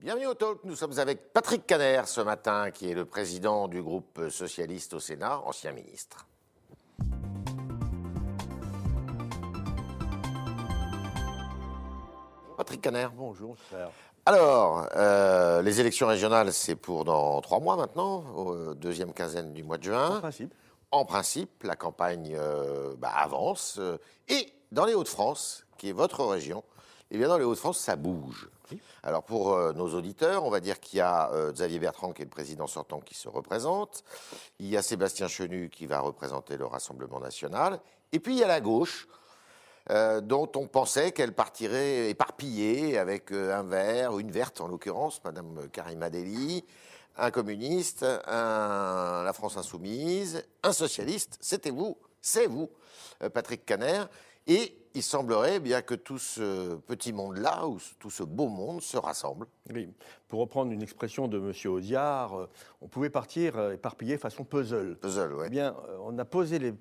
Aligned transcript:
Bienvenue 0.00 0.26
au 0.28 0.34
Talk. 0.34 0.60
Nous 0.62 0.76
sommes 0.76 0.96
avec 1.00 1.32
Patrick 1.32 1.66
Caner 1.66 2.02
ce 2.06 2.20
matin, 2.20 2.70
qui 2.70 2.88
est 2.88 2.94
le 2.94 3.04
président 3.04 3.66
du 3.66 3.82
groupe 3.82 4.28
socialiste 4.30 4.94
au 4.94 5.00
Sénat, 5.00 5.40
ancien 5.44 5.72
ministre. 5.72 6.24
Patrick 12.56 12.80
Caner. 12.80 13.08
Bonjour, 13.12 13.56
frère. 13.58 13.90
Alors, 14.24 14.86
euh, 14.94 15.62
les 15.62 15.80
élections 15.80 16.06
régionales, 16.06 16.52
c'est 16.52 16.76
pour 16.76 17.04
dans 17.04 17.40
trois 17.40 17.58
mois 17.58 17.74
maintenant, 17.74 18.24
au 18.36 18.74
deuxième 18.74 19.12
quinzaine 19.12 19.52
du 19.52 19.64
mois 19.64 19.78
de 19.78 19.82
juin. 19.82 20.18
En 20.18 20.20
principe. 20.20 20.54
En 20.92 21.04
principe, 21.06 21.64
la 21.64 21.74
campagne 21.74 22.36
euh, 22.38 22.94
bah, 22.98 23.10
avance. 23.16 23.78
euh, 23.80 23.98
et 24.28 24.52
dans 24.70 24.84
les 24.84 24.94
Hauts-de-France, 24.94 25.66
qui 25.76 25.88
est 25.88 25.92
votre 25.92 26.24
région, 26.24 26.62
eh 27.10 27.18
bien 27.18 27.26
dans 27.26 27.38
les 27.38 27.44
Hauts-de-France, 27.44 27.78
ça 27.80 27.96
bouge. 27.96 28.48
Alors 29.02 29.24
pour 29.24 29.52
euh, 29.52 29.72
nos 29.72 29.94
auditeurs, 29.94 30.44
on 30.44 30.50
va 30.50 30.60
dire 30.60 30.80
qu'il 30.80 30.98
y 30.98 31.00
a 31.00 31.30
euh, 31.32 31.52
Xavier 31.52 31.78
Bertrand, 31.78 32.12
qui 32.12 32.22
est 32.22 32.24
le 32.24 32.30
président 32.30 32.66
sortant, 32.66 33.00
qui 33.00 33.14
se 33.14 33.28
représente. 33.28 34.04
Il 34.58 34.66
y 34.66 34.76
a 34.76 34.82
Sébastien 34.82 35.28
Chenu, 35.28 35.68
qui 35.70 35.86
va 35.86 36.00
représenter 36.00 36.56
le 36.56 36.66
Rassemblement 36.66 37.20
national. 37.20 37.80
Et 38.12 38.20
puis 38.20 38.34
il 38.34 38.38
y 38.38 38.44
a 38.44 38.48
la 38.48 38.60
gauche, 38.60 39.08
euh, 39.90 40.20
dont 40.20 40.50
on 40.56 40.66
pensait 40.66 41.12
qu'elle 41.12 41.32
partirait 41.32 42.10
éparpillée 42.10 42.98
avec 42.98 43.32
un 43.32 43.62
vert, 43.62 44.18
une 44.18 44.30
verte 44.30 44.60
en 44.60 44.68
l'occurrence, 44.68 45.22
Madame 45.24 45.68
Karima 45.70 46.10
Deli, 46.10 46.64
un 47.16 47.30
communiste, 47.30 48.04
un, 48.04 49.22
la 49.24 49.32
France 49.32 49.56
insoumise, 49.56 50.44
un 50.62 50.72
socialiste. 50.72 51.36
C'était 51.40 51.70
vous, 51.70 51.96
c'est 52.20 52.46
vous, 52.46 52.70
Patrick 53.34 53.66
Caner. 53.66 54.04
Et 54.46 54.78
il 54.98 55.02
semblerait 55.02 55.60
bien 55.60 55.80
que 55.80 55.94
tout 55.94 56.18
ce 56.18 56.74
petit 56.76 57.12
monde-là, 57.12 57.66
ou 57.68 57.78
tout 58.00 58.10
ce 58.10 58.22
beau 58.24 58.48
monde, 58.48 58.82
se 58.82 58.96
rassemble. 58.96 59.46
Oui. 59.72 59.88
Pour 60.28 60.40
reprendre 60.40 60.72
une 60.72 60.82
expression 60.82 61.28
de 61.28 61.38
M. 61.38 61.52
Audiard, 61.72 62.34
euh, 62.38 62.48
on 62.82 62.88
pouvait 62.88 63.08
partir 63.10 63.56
euh, 63.56 63.72
éparpillé 63.74 64.18
façon 64.18 64.44
puzzle. 64.44 64.96
Puzzle, 65.00 65.30
Eh 65.32 65.34
ouais. 65.38 65.48
bien, 65.50 65.74
euh, 65.88 65.96
on 66.02 66.18
a 66.18 66.24
posé 66.24 66.58
les, 66.58 66.74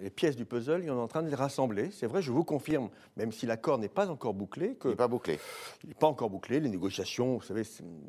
les 0.00 0.10
pièces 0.10 0.36
du 0.36 0.44
puzzle 0.44 0.84
et 0.84 0.90
on 0.90 0.96
est 0.98 1.00
en 1.02 1.08
train 1.08 1.22
de 1.22 1.28
les 1.28 1.34
rassembler. 1.34 1.90
C'est 1.90 2.06
vrai, 2.06 2.20
je 2.22 2.30
vous 2.30 2.44
confirme, 2.44 2.90
même 3.16 3.32
si 3.32 3.46
l'accord 3.46 3.78
n'est 3.78 3.88
pas 3.88 4.08
encore 4.08 4.34
bouclé, 4.34 4.74
que 4.76 4.88
Il 4.88 4.90
n'est 4.90 4.96
pas 4.96 5.08
bouclé. 5.08 5.40
Il 5.82 5.88
n'est 5.88 5.94
pas 5.94 6.06
encore 6.06 6.30
bouclé. 6.30 6.60
Les 6.60 6.68
négociations, 6.68 7.36
vous 7.38 7.42
savez, 7.42 7.62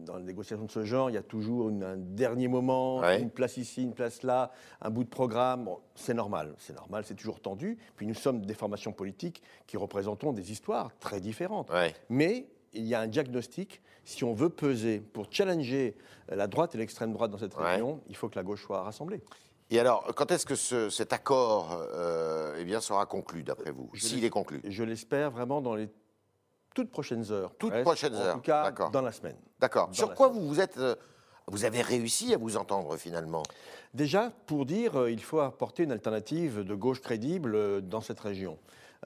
dans 0.06 0.18
les 0.18 0.24
négociations 0.24 0.66
de 0.66 0.72
ce 0.72 0.84
genre, 0.84 1.10
il 1.10 1.14
y 1.14 1.18
a 1.18 1.24
toujours 1.24 1.70
une- 1.70 1.84
un 1.84 1.98
dernier 1.98 2.48
moment, 2.48 2.98
Ouais. 3.00 3.20
une 3.22 3.32
place 3.32 3.58
ici, 3.58 3.82
une 3.84 3.94
place 3.94 4.22
là, 4.24 4.52
un 4.82 4.90
bout 4.92 5.04
de 5.06 5.10
programme. 5.10 5.66
Bon, 5.66 5.80
c'est 5.96 6.14
normal, 6.14 6.54
c'est 6.60 6.74
normal, 6.76 7.04
c'est 7.06 7.16
toujours 7.16 7.40
tendu. 7.40 7.78
Puis 7.96 8.06
nous 8.06 8.14
sommes 8.16 8.46
des 8.46 8.54
formations 8.54 8.92
politiques 8.92 9.42
qui 9.68 9.78
représentons 9.78 10.34
des 10.34 10.52
histoires 10.52 10.92
très 11.00 11.20
différentes. 11.20 11.70
Ouais. 11.72 11.96
Mais 12.10 12.48
il 12.74 12.86
y 12.86 12.96
a 12.96 13.00
un 13.02 13.08
diagnostic. 13.08 13.82
Si 14.06 14.24
on 14.24 14.34
veut 14.34 14.50
peser 14.50 15.00
pour 15.00 15.28
challenger 15.30 15.96
la 16.30 16.48
droite 16.48 16.76
et 16.76 16.78
l'extrême 16.78 17.14
droite 17.14 17.32
dans 17.32 17.38
cette 17.38 17.56
Ouais. 17.56 17.72
région, 17.74 18.02
il 18.08 18.16
faut 18.16 18.30
que 18.30 18.36
la 18.36 18.44
gauche 18.44 18.64
soit 18.66 18.82
rassemblée. 18.84 19.22
Et 19.70 19.80
alors, 19.80 20.06
quand 20.16 20.30
est-ce 20.32 20.46
que 20.46 20.56
ce- 20.56 20.90
cet 20.90 21.14
accord 21.14 21.72
euh, 21.94 22.56
eh 22.60 22.66
bien, 22.66 22.82
sera 22.82 23.06
conclu, 23.06 23.44
d'après 23.44 23.72
vous? 23.72 23.90
S'il 23.96 24.24
est 24.26 24.30
conclu? 24.30 24.62
Je 24.66 24.84
l'espère 24.84 25.32
vraiment 25.32 25.62
dans 25.62 25.76
les 25.76 25.90
toutes 26.76 26.92
prochaines 26.92 27.32
heures. 27.32 27.54
Toutes 27.58 27.82
prochaines 27.82 28.16
En 28.16 28.20
heures, 28.20 28.36
tout 28.36 28.42
cas, 28.42 28.72
dans 28.92 29.02
la 29.02 29.12
semaine. 29.12 29.38
D'accord. 29.60 29.90
Sur 29.92 30.14
quoi 30.16 30.28
vous 30.28 30.42
vous 30.48 30.60
êtes. 30.60 30.78
euh, 30.78 30.96
vous 31.48 31.66
avez 31.66 31.82
réussi 31.82 32.34
à 32.34 32.38
vous 32.38 32.56
entendre 32.58 32.96
finalement? 32.98 33.44
Déjà, 33.94 34.32
pour 34.48 34.66
dire, 34.66 34.98
euh, 35.02 35.12
il 35.12 35.22
faut 35.22 35.40
apporter 35.40 35.84
une 35.84 35.92
alternative 35.92 36.62
de 36.64 36.74
gauche 36.76 37.02
crédible 37.02 37.56
euh, 37.56 37.82
dans 37.82 38.02
cette 38.02 38.20
région. 38.20 38.58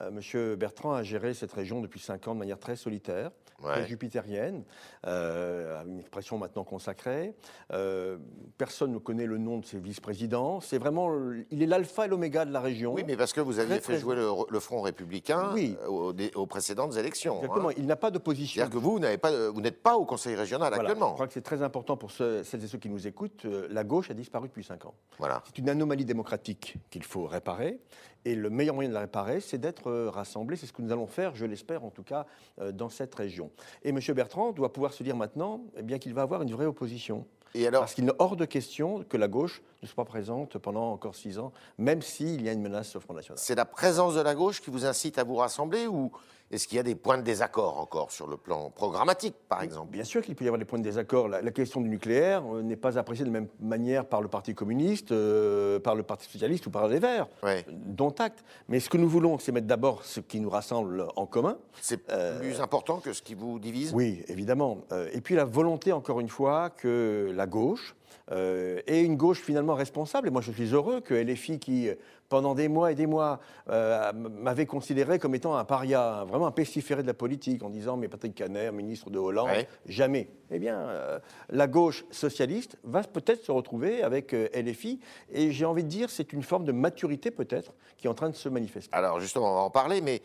Euh, 0.02 0.12
Monsieur 0.12 0.56
Bertrand 0.56 0.94
a 0.94 1.04
géré 1.04 1.34
cette 1.34 1.52
région 1.52 1.82
depuis 1.82 2.00
cinq 2.00 2.28
ans 2.28 2.34
de 2.34 2.40
manière 2.40 2.60
très 2.60 2.76
solitaire, 2.76 3.32
Ouais. 3.64 3.72
très 3.74 3.88
jupitérienne, 3.88 4.64
euh, 5.08 5.84
une 5.88 6.00
expression 6.00 6.38
maintenant 6.38 6.64
consacrée. 6.64 7.34
Euh, 7.74 8.18
personne 8.60 8.92
ne 8.94 9.00
connaît 9.00 9.26
le 9.26 9.40
nom 9.40 9.58
de 9.58 9.66
ses 9.66 9.80
vice-présidents. 9.80 10.60
C'est 10.62 10.78
vraiment, 10.78 11.12
il 11.50 11.64
est 11.64 11.66
l'alpha 11.66 12.06
et 12.06 12.08
l'oméga 12.08 12.46
de 12.46 12.52
la 12.54 12.60
région. 12.62 12.94
Oui, 12.94 13.04
mais 13.08 13.18
parce 13.18 13.34
que 13.34 13.42
vous 13.42 13.58
aviez 13.58 13.78
Très, 13.80 13.80
fait 13.80 13.94
très- 13.94 14.02
jouer 14.02 14.16
le, 14.16 14.30
le 14.48 14.60
Front 14.60 14.82
républicain 14.82 15.50
Oui. 15.56 15.76
aux, 15.88 16.46
précédentes 16.46 16.96
élections. 16.98 17.38
Exactement. 17.42 17.70
hein. 17.70 17.74
Il 17.78 17.88
n'a 17.88 17.96
pas 17.96 18.12
d'opposition. 18.12 18.62
C'est-à-dire 18.62 18.76
que 18.80 18.84
vous, 18.84 19.00
pas, 19.20 19.32
de- 19.32 19.60
n'êtes 19.60 19.82
pas 19.82 19.96
au 19.98 20.06
Conseil 20.06 20.36
régional 20.36 20.70
Voilà. 20.70 20.84
Je 20.84 20.92
actuellement. 20.92 21.14
crois 21.14 21.26
que 21.26 21.34
c'est 21.34 21.42
très 21.42 21.64
important 21.64 21.98
pour 21.98 22.12
ceux- 22.12 22.44
celles 22.44 22.64
et 22.64 22.68
ceux 22.68 22.78
qui 22.78 22.90
nous 22.90 23.08
écoutent. 23.08 23.46
La 23.72 23.84
gauche 23.84 24.12
a 24.12 24.14
disparu 24.14 24.50
depuis 24.50 24.64
cinq 24.64 24.86
ans. 24.86 24.94
Voilà. 25.18 25.42
C'est 25.48 25.58
une 25.58 25.70
anomalie 25.70 26.06
démocratique 26.06 26.76
qu'il 26.92 27.04
faut 27.04 27.26
réparer. 27.26 27.80
Et 28.26 28.36
le 28.36 28.50
meilleur 28.50 28.76
moyen 28.76 28.90
de 28.90 28.94
la 28.94 29.02
réparer, 29.02 29.40
c'est 29.40 29.58
d'être 29.58 29.90
euh, 29.90 30.10
rassemblés. 30.10 30.58
C'est 30.58 30.66
ce 30.66 30.74
que 30.74 30.82
nous 30.82 30.92
allons 30.92 31.08
faire, 31.08 31.36
je 31.36 31.46
l'espère 31.46 31.84
en 31.84 31.90
tout 31.90 32.04
cas, 32.04 32.26
euh, 32.60 32.72
dans 32.72 32.90
cette 32.90 33.14
région. 33.16 33.52
Et 33.84 33.90
M. 33.90 34.00
Bertrand 34.14 34.52
doit 34.52 34.74
pouvoir 34.74 34.94
se 34.94 35.04
dire 35.04 35.16
maintenant 35.16 35.62
eh 35.78 35.84
bien, 35.84 35.98
qu'il 35.98 36.14
va 36.14 36.24
avoir 36.24 36.42
une 36.42 36.52
vraie 36.52 36.66
opposition. 36.66 37.26
Et 37.56 37.66
alors, 37.66 37.82
Parce 37.82 37.94
qu'il 37.94 38.08
est 38.08 38.14
hors 38.20 38.36
de 38.36 38.46
question 38.46 39.04
que 39.08 39.18
la 39.18 39.28
gauche 39.28 39.62
ne 39.82 39.88
soit 39.88 40.04
pas 40.04 40.10
présente 40.10 40.58
pendant 40.58 40.92
encore 40.92 41.16
six 41.16 41.40
ans, 41.40 41.52
même 41.78 42.02
s'il 42.02 42.42
y 42.42 42.50
a 42.50 42.52
une 42.52 42.62
menace 42.62 42.96
au 42.96 43.00
Front 43.00 43.14
National. 43.14 43.40
c'est 43.40 43.56
la 43.56 43.66
présence 43.66 44.16
de 44.16 44.22
la 44.22 44.36
gauche 44.36 44.62
qui 44.62 44.70
vous 44.70 44.86
incite 44.86 45.18
à 45.18 45.24
vous 45.24 45.36
rassembler 45.36 45.88
ou 45.88 46.12
est-ce 46.50 46.68
qu'il 46.68 46.78
y 46.78 46.80
a 46.80 46.84
des 46.84 46.96
points 46.96 47.18
de 47.18 47.24
désaccord 47.24 47.78
encore 47.78 48.12
sur 48.12 48.26
le 48.28 48.38
plan 48.38 48.70
programmatique, 48.70 49.36
par 49.50 49.62
exemple? 49.64 49.92
Bien 49.92 50.06
sûr 50.06 50.22
qu'il 50.22 50.34
peut 50.36 50.46
y 50.46 50.48
avoir 50.48 50.60
des 50.60 50.66
points 50.66 50.80
de 50.80 50.84
désaccord. 50.84 51.28
La, 51.28 51.42
la 51.42 51.52
question 51.52 51.82
du 51.82 51.90
nucléaire 51.90 52.42
euh, 52.54 52.62
n'est 52.62 52.78
pas 52.78 52.98
appréciée 52.98 53.26
de 53.26 53.30
la 53.32 53.40
même 53.42 53.50
manière 53.60 54.06
par 54.06 54.22
le 54.22 54.30
Parti 54.30 54.56
communiste, 54.56 55.12
euh, 55.12 55.80
par 55.80 55.96
le 55.96 56.04
Parti 56.04 56.30
socialiste 56.30 56.66
ou 56.68 56.70
par 56.72 56.88
les 56.88 57.00
Verts. 57.00 57.28
Ouais. 57.44 57.66
Dont 57.70 58.16
acte. 58.20 58.46
Mais 58.70 58.80
ce 58.80 58.90
que 58.90 58.98
nous 58.98 59.10
voulons, 59.10 59.40
c'est 59.40 59.52
mettre 59.52 59.68
d'abord 59.68 60.06
ce 60.06 60.22
qui 60.22 60.40
nous 60.40 60.50
rassemble 60.50 61.08
en 61.18 61.26
commun. 61.26 61.58
C'est 61.82 62.10
Euh, 62.10 62.40
plus 62.40 62.62
important 62.62 63.00
que 63.00 63.12
ce 63.12 63.22
qui 63.22 63.36
vous 63.36 63.60
divise? 63.60 63.92
Oui, 63.94 64.24
évidemment. 64.30 64.78
Et 65.12 65.20
puis 65.20 65.36
la 65.36 65.44
volonté, 65.44 65.92
encore 65.92 66.22
une 66.22 66.30
fois, 66.30 66.70
que 66.70 67.32
la 67.36 67.46
gauche, 67.46 67.96
euh, 68.32 68.82
et 68.88 69.02
une 69.02 69.16
gauche 69.16 69.42
finalement 69.42 69.76
responsable, 69.76 70.28
et 70.28 70.32
moi 70.32 70.42
je 70.42 70.52
suis 70.52 70.74
heureux 70.74 71.02
que 71.02 71.14
LFI, 71.14 71.60
qui 71.60 71.90
pendant 72.30 72.56
des 72.56 72.68
mois 72.68 72.92
et 72.92 72.96
des 72.96 73.08
mois 73.08 73.40
euh, 73.70 74.12
m'avait 74.14 74.66
considéré 74.66 75.18
comme 75.18 75.34
étant 75.34 75.56
un 75.56 75.64
paria, 75.64 76.26
vraiment 76.28 76.48
un 76.48 76.52
pestiféré 76.52 77.02
de 77.02 77.08
la 77.08 77.14
politique, 77.14 77.64
en 77.64 77.70
disant 77.70 77.96
mais 77.96 78.10
Patrick 78.10 78.36
Caner, 78.36 78.72
ministre 78.72 79.10
de 79.10 79.18
Hollande, 79.18 79.48
Ouais. 79.48 79.68
jamais. 79.88 80.28
Eh 80.52 80.60
bien, 80.60 80.78
euh, 80.78 81.20
la 81.50 81.68
gauche 81.68 82.04
socialiste 82.12 82.78
va 82.84 83.02
peut-être 83.04 83.44
se 83.46 83.52
retrouver 83.52 84.04
avec 84.04 84.34
LFI, 84.34 85.00
et 85.32 85.52
j'ai 85.52 85.66
envie 85.66 85.84
de 85.84 85.90
dire 85.90 86.10
c'est 86.10 86.34
une 86.34 86.44
forme 86.44 86.66
de 86.66 86.74
maturité 86.74 87.32
peut-être 87.32 87.74
qui 87.98 88.08
est 88.08 88.10
en 88.10 88.14
train 88.14 88.30
de 88.30 88.36
se 88.36 88.50
manifester. 88.50 88.94
Alors 88.94 89.20
justement, 89.22 89.52
on 89.52 89.56
va 89.56 89.62
en 89.62 89.70
parler, 89.70 90.02
mais 90.02 90.22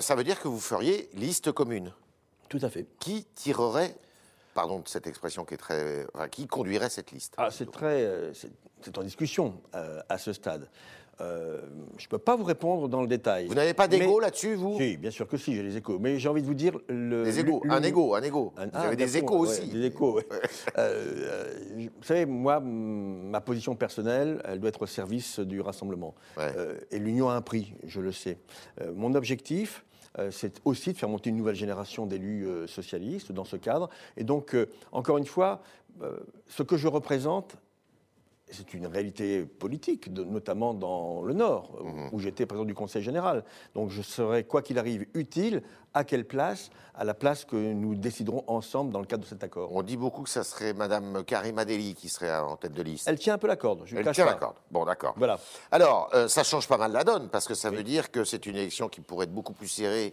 ça 0.00 0.14
veut 0.16 0.24
dire 0.24 0.40
que 0.40 0.48
vous 0.48 0.58
feriez 0.60 1.08
liste 1.14 1.52
commune. 1.52 1.92
Tout 2.48 2.60
à 2.62 2.70
fait. 2.70 2.86
Qui 3.00 3.24
tirerait, 3.34 3.94
pardon 4.56 4.78
de 4.80 4.88
cette 4.88 5.06
expression 5.06 5.44
qui 5.44 5.54
est 5.54 5.58
très, 5.58 6.06
enfin, 6.14 6.28
qui 6.28 6.46
conduirait 6.48 6.88
cette 6.88 7.12
liste 7.12 7.34
Ah, 7.36 7.50
c'est 7.50 7.70
très, 7.70 8.02
euh, 8.02 8.32
c'est 8.32 8.98
en 8.98 9.02
discussion 9.02 9.60
euh, 9.74 10.00
à 10.08 10.16
ce 10.18 10.32
stade. 10.32 10.68
Euh, 11.20 11.60
je 11.98 12.04
ne 12.04 12.08
peux 12.08 12.18
pas 12.18 12.36
vous 12.36 12.44
répondre 12.44 12.88
dans 12.88 13.00
le 13.00 13.06
détail. 13.06 13.46
Vous 13.46 13.54
n'avez 13.54 13.72
pas 13.74 13.86
d'égo 13.88 14.18
là-dessus, 14.18 14.54
vous? 14.54 14.76
Si, 14.78 14.96
bien 14.96 15.10
sûr 15.10 15.26
que 15.28 15.36
si, 15.36 15.54
j'ai 15.54 15.62
les 15.62 15.76
échos. 15.76 15.98
Mais 15.98 16.18
j'ai 16.18 16.28
envie 16.28 16.42
de 16.42 16.46
vous 16.46 16.54
dire 16.54 16.78
le. 16.88 17.24
Des 17.24 17.38
égos, 17.38 17.62
le- 17.64 17.70
un 17.70 17.82
égo, 17.82 18.14
un 18.14 18.22
égo. 18.22 18.52
un- 18.56 18.66
Vous 18.66 18.70
ah, 18.74 18.80
avez 18.82 18.96
des 18.96 19.16
échos 19.16 19.40
ouais, 19.40 19.48
aussi. 19.48 19.68
Des 19.68 19.86
échos. 19.86 20.20
Euh, 20.78 21.54
je- 21.78 21.84
vous 21.84 22.02
savez, 22.02 22.26
moi, 22.26 22.60
ma 22.60 23.40
position 23.40 23.74
personnelle, 23.76 24.42
elle 24.44 24.60
doit 24.60 24.68
être 24.68 24.82
au 24.82 24.86
service 24.86 25.38
du 25.40 25.60
rassemblement. 25.60 26.14
Ouais. 26.36 26.52
Et 26.90 26.98
l'union 26.98 27.30
a 27.30 27.34
un 27.34 27.40
prix, 27.40 27.72
je 27.86 28.00
le 28.00 28.12
sais. 28.12 28.38
Mon 28.94 29.14
objectif, 29.14 29.84
c'est 30.30 30.60
aussi 30.64 30.92
de 30.92 30.98
faire 30.98 31.08
monter 31.08 31.30
une 31.30 31.36
nouvelle 31.36 31.54
génération 31.54 32.06
d'élus 32.06 32.46
euh, 32.46 32.66
socialistes 32.66 33.32
dans 33.32 33.44
ce 33.44 33.56
cadre. 33.56 33.90
Et 34.16 34.24
donc, 34.24 34.54
euh, 34.54 34.66
encore 34.92 35.18
une 35.18 35.26
fois, 35.26 35.62
euh, 36.02 36.18
ce 36.48 36.62
que 36.62 36.76
je 36.76 36.88
représente, 36.88 37.56
c'est 38.50 38.74
une 38.74 38.86
réalité 38.86 39.44
politique, 39.44 40.12
de- 40.12 40.22
notamment 40.22 40.72
dans 40.72 41.22
le 41.22 41.34
Nord, 41.34 41.72
Mhm. 41.82 42.10
où 42.12 42.20
j'étais 42.20 42.46
président 42.46 42.64
du 42.64 42.74
Conseil 42.74 43.02
général. 43.02 43.42
Donc 43.74 43.90
je 43.90 44.02
serai, 44.02 44.44
quoi 44.44 44.62
qu'il 44.62 44.78
arrive, 44.78 45.06
utile. 45.14 45.62
À 45.94 46.04
quelle 46.04 46.26
place? 46.26 46.68
À 46.94 47.04
la 47.04 47.14
place 47.14 47.44
que 47.46 47.56
nous 47.56 47.94
déciderons 47.94 48.44
ensemble 48.48 48.92
dans 48.92 49.00
le 49.00 49.06
cadre 49.06 49.22
de 49.24 49.28
cet 49.28 49.42
accord. 49.42 49.70
On 49.74 49.82
dit 49.82 49.96
beaucoup 49.96 50.22
que 50.22 50.28
ça 50.28 50.44
serait 50.44 50.74
Madame 50.74 51.24
Karima 51.24 51.64
Deli 51.64 51.94
qui 51.94 52.08
serait 52.10 52.36
en 52.36 52.56
tête 52.56 52.74
de 52.74 52.82
liste. 52.82 53.08
Elle 53.08 53.18
tient 53.18 53.34
un 53.34 53.38
peu 53.38 53.46
la 53.46 53.56
corde, 53.56 53.82
je 53.86 53.96
Elle 53.96 54.04
cache 54.04 54.16
tient 54.16 54.26
pas. 54.26 54.32
la 54.32 54.36
corde. 54.38 54.56
Bon, 54.70 54.84
d'accord. 54.84 55.14
Voilà. 55.16 55.38
Alors, 55.72 56.10
euh, 56.14 56.28
ça 56.28 56.44
change 56.44 56.68
pas 56.68 56.76
mal 56.76 56.92
la 56.92 57.02
donne, 57.02 57.28
parce 57.30 57.46
que 57.48 57.54
ça 57.54 57.70
veut 57.70 57.82
dire 57.82 58.10
que 58.10 58.24
c'est 58.24 58.44
une 58.46 58.56
élection 58.56 58.88
qui 58.90 59.00
pourrait 59.00 59.24
être 59.24 59.32
beaucoup 59.34 59.54
plus 59.54 59.68
serrée 59.68 60.12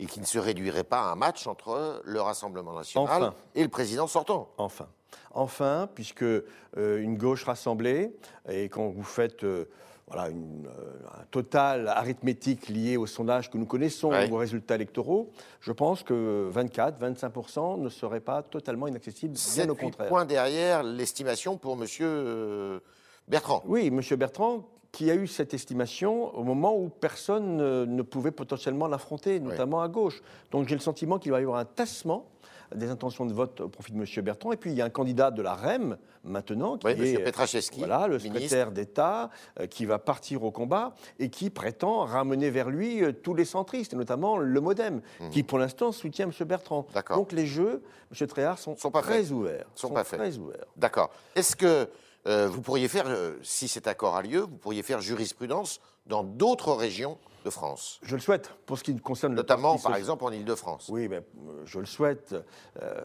et 0.00 0.06
qui 0.06 0.18
ne 0.20 0.24
se 0.24 0.38
réduirait 0.38 0.82
pas 0.84 1.02
à 1.02 1.12
un 1.12 1.14
match 1.14 1.46
entre 1.46 2.00
le 2.04 2.20
Rassemblement 2.20 2.72
national 2.72 3.08
Enfin. 3.22 3.34
et 3.54 3.62
le 3.62 3.68
président 3.68 4.06
sortant. 4.06 4.48
Enfin. 4.58 4.88
Enfin, 5.32 5.88
puisque 5.94 6.22
euh, 6.22 6.42
une 6.76 7.16
gauche 7.18 7.44
rassemblée, 7.44 8.12
et 8.48 8.68
quand 8.68 8.88
vous 8.88 9.02
faites 9.04 9.44
euh, 9.44 9.66
voilà, 10.08 10.28
une, 10.30 10.66
euh, 10.66 11.20
un 11.20 11.24
total 11.30 11.86
arithmétique 11.88 12.68
lié 12.68 12.96
au 12.96 13.06
sondage 13.06 13.50
que 13.50 13.58
nous 13.58 13.66
connaissons, 13.66 14.10
Ouais. 14.10 14.28
aux 14.30 14.36
résultats 14.36 14.74
électoraux, 14.76 15.30
je 15.60 15.70
pense 15.72 16.02
que 16.02 16.50
24-25% 16.52 17.80
ne 17.80 17.88
serait 17.88 18.20
pas 18.20 18.42
totalement 18.42 18.86
inaccessible, 18.88 19.34
bien 19.34 19.40
7 19.42 19.70
au 19.70 19.74
contraire. 19.74 20.08
points 20.08 20.24
derrière 20.24 20.82
l'estimation 20.82 21.56
pour 21.58 21.76
euh, 22.00 22.80
Bertrand. 23.28 23.62
Oui, 23.66 23.86
M. 23.88 24.00
Bertrand, 24.16 24.64
qui 24.92 25.10
a 25.10 25.14
eu 25.14 25.26
cette 25.26 25.54
estimation 25.54 26.34
au 26.36 26.42
moment 26.42 26.76
où 26.76 26.88
personne 26.88 27.56
ne 27.84 28.02
pouvait 28.02 28.32
potentiellement 28.32 28.88
l'affronter, 28.88 29.38
notamment 29.40 29.82
à 29.82 29.88
gauche. 29.88 30.22
Donc 30.50 30.66
j'ai 30.68 30.74
le 30.74 30.80
sentiment 30.80 31.18
qu'il 31.18 31.30
va 31.32 31.40
y 31.40 31.42
avoir 31.44 31.58
un 31.58 31.64
tassement 31.64 32.26
des 32.74 32.88
intentions 32.88 33.26
de 33.26 33.32
vote 33.32 33.60
au 33.62 33.68
profit 33.68 33.90
de 33.92 33.98
M. 33.98 34.04
Bertrand. 34.24 34.52
Et 34.52 34.56
puis 34.56 34.70
il 34.70 34.76
y 34.76 34.80
a 34.82 34.84
un 34.84 34.90
candidat 34.90 35.32
de 35.32 35.42
la 35.42 35.54
REM 35.54 35.96
maintenant, 36.22 36.76
qui 36.78 36.86
Oui, 36.86 36.92
est. 37.14 37.18
Petracheski, 37.24 37.78
voilà, 37.80 38.06
le 38.06 38.18
ministre. 38.18 38.32
secrétaire 38.42 38.70
d'État, 38.70 39.30
euh, 39.58 39.66
qui 39.66 39.86
va 39.86 39.98
partir 39.98 40.44
au 40.44 40.52
combat 40.52 40.94
et 41.18 41.30
qui 41.30 41.50
prétend 41.50 42.04
ramener 42.04 42.48
vers 42.50 42.70
lui 42.70 43.02
euh, 43.02 43.10
tous 43.12 43.34
les 43.34 43.44
centristes, 43.44 43.94
notamment 43.94 44.38
le 44.38 44.60
MoDem, 44.60 45.00
qui 45.32 45.42
pour 45.42 45.58
l'instant 45.58 45.90
soutient 45.90 46.26
M. 46.30 46.46
Bertrand. 46.46 46.86
Hmm. 46.94 47.14
Donc 47.14 47.32
les 47.32 47.46
jeux, 47.46 47.82
M. 48.20 48.26
Tréhard, 48.28 48.58
sont, 48.58 48.76
Sont 48.76 48.90
pas 48.92 49.02
très 49.02 49.22
faits. 49.22 49.30
ouverts. 49.32 49.66
Sont 49.74 49.90
pas 49.90 50.04
faits. 50.04 50.20
très 50.20 50.36
ouverts. 50.38 50.66
D'accord. 50.76 51.10
Est-ce 51.34 51.56
que 51.56 51.88
euh, 52.26 52.48
vous 52.48 52.60
pourriez 52.60 52.88
faire, 52.88 53.04
euh, 53.08 53.36
si 53.42 53.68
cet 53.68 53.86
accord 53.86 54.16
a 54.16 54.22
lieu, 54.22 54.40
vous 54.40 54.56
pourriez 54.58 54.82
faire 54.82 55.00
jurisprudence 55.00 55.80
dans 56.06 56.22
d'autres 56.24 56.72
régions 56.72 57.18
de 57.44 57.50
France 57.50 57.98
Je 58.02 58.14
le 58.16 58.20
souhaite, 58.20 58.50
pour 58.66 58.76
ce 58.78 58.84
qui 58.84 58.94
concerne 58.96 59.34
Notamment, 59.34 59.78
par 59.78 59.96
exemple, 59.96 60.24
en 60.24 60.30
Ile-de-France. 60.30 60.88
Oui, 60.90 61.08
ben, 61.08 61.22
je 61.64 61.78
le 61.78 61.86
souhaite. 61.86 62.34
Euh, 62.82 63.00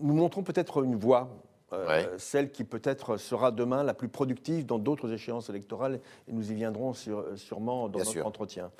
nous 0.00 0.14
montrons 0.14 0.42
peut-être 0.42 0.82
une 0.82 0.96
voie, 0.96 1.28
Ouais. 1.72 2.08
celle 2.18 2.52
qui 2.52 2.62
peut-être 2.62 3.16
sera 3.16 3.50
demain 3.50 3.82
la 3.82 3.94
plus 3.94 4.08
productive 4.08 4.64
dans 4.64 4.78
d'autres 4.78 5.12
échéances 5.12 5.50
électorales, 5.50 5.98
et 6.28 6.32
nous 6.32 6.52
y 6.52 6.54
viendrons 6.54 6.92
sur- 6.94 7.24
sûrement 7.36 7.88
dans 7.88 7.98
Bien 7.98 7.98
notre 8.00 8.10
sûr. 8.12 8.26
entretien. 8.26 8.70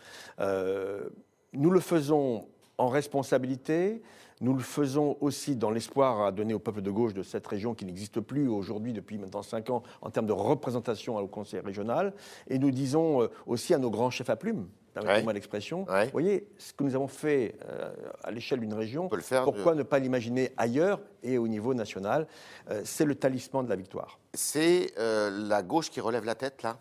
Nous 1.53 1.71
le 1.71 1.81
faisons 1.81 2.47
en 2.79 2.89
responsabilité. 2.89 4.01
Nous 4.41 4.53
le 4.55 4.63
faisons 4.63 5.17
aussi 5.21 5.55
dans 5.57 5.71
l'espoir 5.71 6.23
à 6.27 6.33
donner 6.33 6.55
au 6.55 6.59
peuple 6.59 6.83
de 6.83 6.91
gauche 6.91 7.15
de 7.15 7.23
cette 7.23 7.47
région 7.47 7.75
qui 7.75 7.85
n'existe 7.85 8.21
plus 8.21 8.49
aujourd'hui 8.49 8.93
depuis 8.93 9.17
maintenant 9.19 9.43
cinq 9.43 9.71
ans 9.71 9.83
en 10.03 10.11
termes 10.11 10.27
de 10.27 10.33
représentation 10.33 11.17
au 11.17 11.27
Conseil 11.29 11.61
régional. 11.61 12.13
Et 12.49 12.59
nous 12.59 12.71
disons 12.71 13.23
euh, 13.23 13.29
aussi 13.47 13.75
à 13.75 13.79
nos 13.79 13.91
grands 13.91 14.11
chefs 14.11 14.31
à 14.31 14.37
plumes, 14.37 14.67
permettez-moi 14.93 15.29
Ouais. 15.29 15.35
l'expression, 15.35 15.85
Ouais. 15.89 16.07
vous 16.07 16.11
voyez, 16.13 16.49
ce 16.59 16.73
que 16.73 16.83
nous 16.85 16.95
avons 16.97 17.07
fait 17.09 17.55
euh, 17.69 17.93
à 18.25 18.31
l'échelle 18.33 18.61
d'une 18.61 18.75
région, 18.75 19.09
peut 19.09 19.17
le 19.17 19.23
faire 19.23 19.45
pourquoi 19.45 19.75
ne 19.77 19.83
pas 19.85 19.99
l'imaginer 20.01 20.51
ailleurs 20.57 21.01
et 21.23 21.39
au 21.39 21.47
niveau 21.49 21.73
national? 21.73 22.27
Euh, 22.71 22.83
C'est 22.85 23.05
le 23.05 23.15
talisman 23.15 23.65
de 23.65 23.71
la 23.71 23.77
victoire. 23.77 24.19
C'est 24.35 24.93
euh, 24.99 25.31
la 25.49 25.63
gauche 25.63 25.91
qui 25.91 26.01
relève 26.01 26.25
la 26.25 26.35
tête, 26.35 26.63
là? 26.63 26.77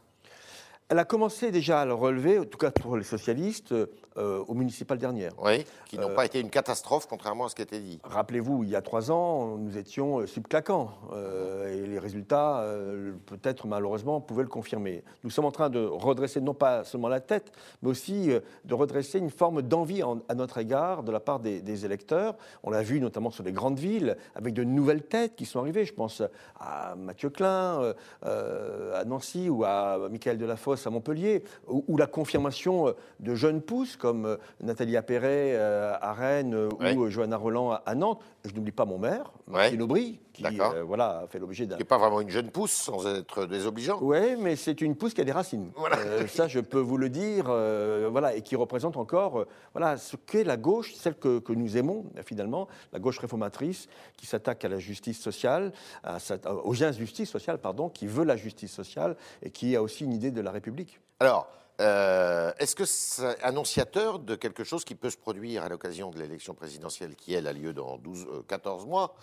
Elle 0.89 0.99
a 0.99 1.05
commencé 1.05 1.49
déjà 1.51 1.81
à 1.81 1.85
le 1.85 1.93
relever, 1.93 2.37
en 2.39 2.45
tout 2.45 2.57
cas 2.57 2.69
pour 2.69 2.97
les 2.97 3.03
socialistes, 3.03 3.73
euh, 4.15 4.43
au 4.47 4.53
municipal 4.53 4.99
dernière. 4.99 5.31
Oui. 5.43 5.65
Qui 5.87 5.97
n'ont 5.97 6.09
Euh, 6.11 6.13
pas 6.15 6.25
été 6.25 6.39
une 6.39 6.51
catastrophe, 6.51 7.07
contrairement 7.09 7.45
à 7.45 7.49
ce 7.49 7.55
qui 7.55 7.61
a 7.61 7.63
été 7.63 7.79
dit. 7.79 7.99
Rappelez-vous, 8.03 8.63
il 8.63 8.69
y 8.69 8.75
a 8.75 8.81
trois 8.83 9.09
ans, 9.09 9.57
nous 9.57 9.75
étions 9.75 10.19
euh, 10.19 10.27
subclaquants 10.27 10.91
euh, 11.13 11.73
et 11.73 11.87
les 11.87 11.97
résultats, 11.97 12.59
euh, 12.59 13.13
peut-être 13.25 13.65
malheureusement, 13.65 14.21
pouvaient 14.21 14.43
le 14.43 14.49
confirmer. 14.49 15.03
Nous 15.23 15.31
sommes 15.31 15.45
en 15.45 15.51
train 15.51 15.71
de 15.71 15.83
redresser 15.83 16.41
non 16.41 16.53
pas 16.53 16.83
seulement 16.83 17.07
la 17.07 17.21
tête, 17.21 17.51
mais 17.81 17.89
aussi 17.89 18.29
euh, 18.31 18.41
de 18.65 18.73
redresser 18.75 19.17
une 19.17 19.31
forme 19.31 19.63
d'envie 19.63 20.03
en- 20.03 20.19
à 20.29 20.35
notre 20.35 20.59
égard 20.59 21.01
de 21.01 21.11
la 21.11 21.19
part 21.21 21.39
des, 21.39 21.61
des 21.61 21.85
électeurs. 21.85 22.35
On 22.61 22.69
l'a 22.69 22.83
vu 22.83 22.99
notamment 22.99 23.31
sur 23.31 23.43
les 23.43 23.51
grandes 23.53 23.79
villes, 23.79 24.15
avec 24.35 24.53
de 24.53 24.63
nouvelles 24.63 25.03
têtes 25.03 25.35
qui 25.35 25.45
sont 25.45 25.59
arrivées. 25.59 25.85
Je 25.85 25.93
pense 25.93 26.21
à 26.59 26.93
Mathieu 26.95 27.29
Klein, 27.31 27.81
euh, 27.81 27.93
euh, 28.25 29.01
à 29.01 29.05
Nancy, 29.05 29.49
ou 29.49 29.63
à 29.63 29.97
Michael 30.11 30.37
Delafosse 30.37 30.72
à 30.85 30.89
Montpellier, 30.89 31.43
ou, 31.67 31.83
ou 31.87 31.97
la 31.97 32.07
confirmation 32.07 32.87
euh, 32.87 32.91
de 33.19 33.35
jeunes 33.35 33.61
pousses 33.61 33.95
comme 33.95 34.25
euh, 34.25 34.37
Nathalie 34.61 34.97
Appéré 34.97 35.55
euh, 35.55 35.93
à 36.01 36.13
Rennes 36.13 36.69
Ouais. 36.79 36.95
ou 36.95 37.09
Johanna 37.09 37.37
Roland 37.37 37.71
à, 37.71 37.83
à 37.85 37.95
Nantes. 37.95 38.21
Je 38.45 38.51
n'oublie 38.53 38.73
pas 38.73 38.83
mon 38.83 38.97
maire, 38.97 39.31
Martine 39.47 39.81
Aubry, 39.83 40.19
qui 40.33 40.43
euh, 40.45 40.83
voilà, 40.83 41.19
a 41.19 41.27
fait 41.27 41.39
l'objet 41.39 41.65
d'un. 41.65 41.77
Qui 41.77 41.81
n'est 41.83 41.87
pas 41.87 41.97
vraiment 41.97 42.19
une 42.19 42.29
jeune 42.29 42.49
pousse, 42.51 42.73
sans 42.73 43.07
être 43.07 43.45
désobligeant. 43.45 43.99
Oui, 44.01 44.35
mais 44.37 44.57
c'est 44.57 44.81
une 44.81 44.97
pousse 44.97 45.13
qui 45.13 45.21
a 45.21 45.23
des 45.23 45.31
racines. 45.31 45.71
Voilà. 45.77 45.97
Euh, 45.99 46.27
ça, 46.27 46.49
je 46.49 46.59
peux 46.59 46.81
vous 46.81 46.97
le 46.97 47.07
dire, 47.07 47.45
euh, 47.47 48.09
voilà, 48.11 48.35
et 48.35 48.41
qui 48.41 48.57
représente 48.57 48.97
encore 48.97 49.45
voilà, 49.73 49.95
ce 49.95 50.17
qu'est 50.17 50.43
la 50.43 50.57
gauche, 50.57 50.93
celle 50.93 51.15
que, 51.15 51.39
que 51.39 51.53
nous 51.53 51.77
aimons, 51.77 52.05
finalement, 52.25 52.67
la 52.91 52.99
gauche 52.99 53.17
réformatrice, 53.19 53.87
qui 54.17 54.25
s'attaque 54.25 54.65
à 54.65 54.67
la 54.67 54.79
justice 54.79 55.21
sociale, 55.21 55.71
à 56.03 56.19
sa- 56.19 56.35
aux 56.65 56.83
injustices 56.83 57.29
sociales, 57.29 57.59
pardon, 57.59 57.87
qui 57.87 58.07
veut 58.07 58.25
la 58.25 58.35
justice 58.35 58.73
sociale 58.73 59.15
et 59.41 59.51
qui 59.51 59.73
a 59.77 59.81
aussi 59.81 60.03
une 60.03 60.11
idée 60.11 60.31
de 60.31 60.41
la 60.41 60.51
République. 60.51 60.99
Alors, 61.21 61.47
euh, 61.81 62.53
est-ce 62.59 62.75
que 62.75 62.85
c'est 62.85 63.41
annonciateur 63.43 64.19
de 64.19 64.35
quelque 64.35 64.63
chose 64.63 64.85
qui 64.85 64.95
peut 64.95 65.09
se 65.09 65.17
produire 65.17 65.63
à 65.63 65.69
l'occasion 65.69 66.11
de 66.11 66.19
l'élection 66.19 66.53
présidentielle 66.53 67.15
qui, 67.15 67.33
elle, 67.33 67.47
a 67.47 67.53
lieu 67.53 67.73
dans 67.73 67.97
12, 67.97 68.27
euh, 68.31 68.43
14 68.47 68.85
mois 68.85 69.15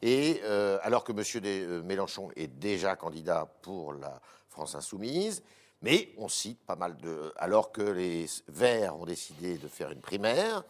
Et 0.00 0.40
euh, 0.44 0.78
alors 0.82 1.04
que 1.04 1.12
M. 1.12 1.22
Euh, 1.44 1.82
Mélenchon 1.82 2.30
est 2.34 2.46
déjà 2.46 2.96
candidat 2.96 3.46
pour 3.62 3.92
la 3.92 4.20
France 4.48 4.74
Insoumise, 4.74 5.42
mais 5.82 6.10
on 6.16 6.28
cite 6.28 6.60
pas 6.66 6.76
mal 6.76 6.96
de. 6.96 7.32
Alors 7.36 7.72
que 7.72 7.82
les 7.82 8.26
Verts 8.48 8.96
ont 8.96 9.04
décidé 9.04 9.58
de 9.58 9.68
faire 9.68 9.90
une 9.90 10.00
primaire, 10.00 10.64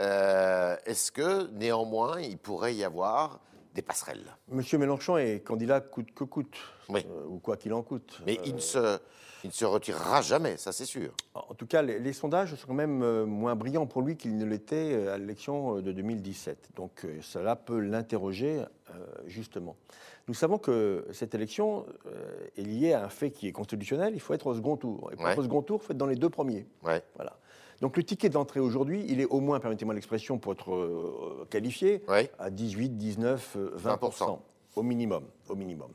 euh, 0.00 0.76
est-ce 0.86 1.12
que 1.12 1.48
néanmoins 1.48 2.20
il 2.20 2.38
pourrait 2.38 2.74
y 2.74 2.84
avoir 2.84 3.40
des 3.78 3.82
passerelles 3.82 4.24
Monsieur 4.50 4.76
Mélenchon 4.76 5.18
est 5.18 5.38
candidat 5.44 5.80
coûte 5.80 6.12
que 6.12 6.24
coûte, 6.24 6.56
Oui. 6.88 7.06
euh, 7.08 7.26
ou 7.28 7.38
quoi 7.38 7.56
qu'il 7.56 7.72
en 7.72 7.82
coûte. 7.82 8.20
Mais 8.26 8.36
Euh, 8.38 8.42
il, 8.46 8.54
ne 8.56 8.60
se, 8.60 8.98
il 9.44 9.48
ne 9.48 9.52
se 9.52 9.64
retirera 9.64 10.20
jamais, 10.20 10.56
ça 10.56 10.72
c'est 10.72 10.84
sûr. 10.84 11.12
En 11.34 11.54
tout 11.54 11.66
cas, 11.66 11.80
les, 11.82 12.00
les 12.00 12.12
sondages 12.12 12.56
sont 12.56 12.66
quand 12.66 12.74
même 12.74 13.02
euh, 13.02 13.24
moins 13.24 13.54
brillants 13.54 13.86
pour 13.86 14.02
lui 14.02 14.16
qu'ils 14.16 14.36
ne 14.36 14.44
l'étaient 14.44 15.06
à 15.08 15.16
l'élection 15.16 15.76
de 15.80 15.92
2017. 15.92 16.70
Donc 16.74 17.04
euh, 17.04 17.18
cela 17.22 17.54
peut 17.54 17.78
l'interroger 17.78 18.64
justement. 19.26 19.76
Nous 20.28 20.34
savons 20.34 20.56
que 20.58 21.06
cette 21.12 21.34
élection 21.34 21.84
est 22.56 22.62
liée 22.62 22.94
à 22.94 23.04
un 23.04 23.08
fait 23.10 23.30
qui 23.30 23.46
est 23.46 23.52
constitutionnel, 23.52 24.14
il 24.14 24.20
faut 24.20 24.32
être 24.34 24.46
au 24.46 24.54
second 24.54 24.76
tour. 24.78 25.10
Et 25.12 25.16
pour 25.16 25.26
Ouais. 25.26 25.32
être 25.32 25.38
au 25.38 25.42
second 25.42 25.62
tour, 25.62 25.80
il 25.82 25.86
faut 25.86 25.92
être 25.92 25.98
dans 25.98 26.06
les 26.06 26.16
deux 26.16 26.30
premiers. 26.30 26.66
Ouais. 26.82 27.02
Voilà. 27.16 27.36
Donc 27.80 27.96
le 27.96 28.02
ticket 28.02 28.28
d'entrée 28.28 28.60
aujourd'hui, 28.60 29.04
il 29.08 29.20
est 29.20 29.26
au 29.26 29.40
moins, 29.40 29.60
permettez-moi 29.60 29.94
l'expression 29.94 30.38
pour 30.38 30.52
être 30.52 30.74
euh, 30.74 31.46
qualifié, 31.50 32.02
à 32.38 32.50
18, 32.50 32.96
19, 32.96 33.56
euh, 33.56 33.76
20%, 33.76 33.98
20%. 33.98 34.38
au 34.76 34.82
minimum. 34.82 35.24
Au 35.48 35.54
minimum. 35.54 35.90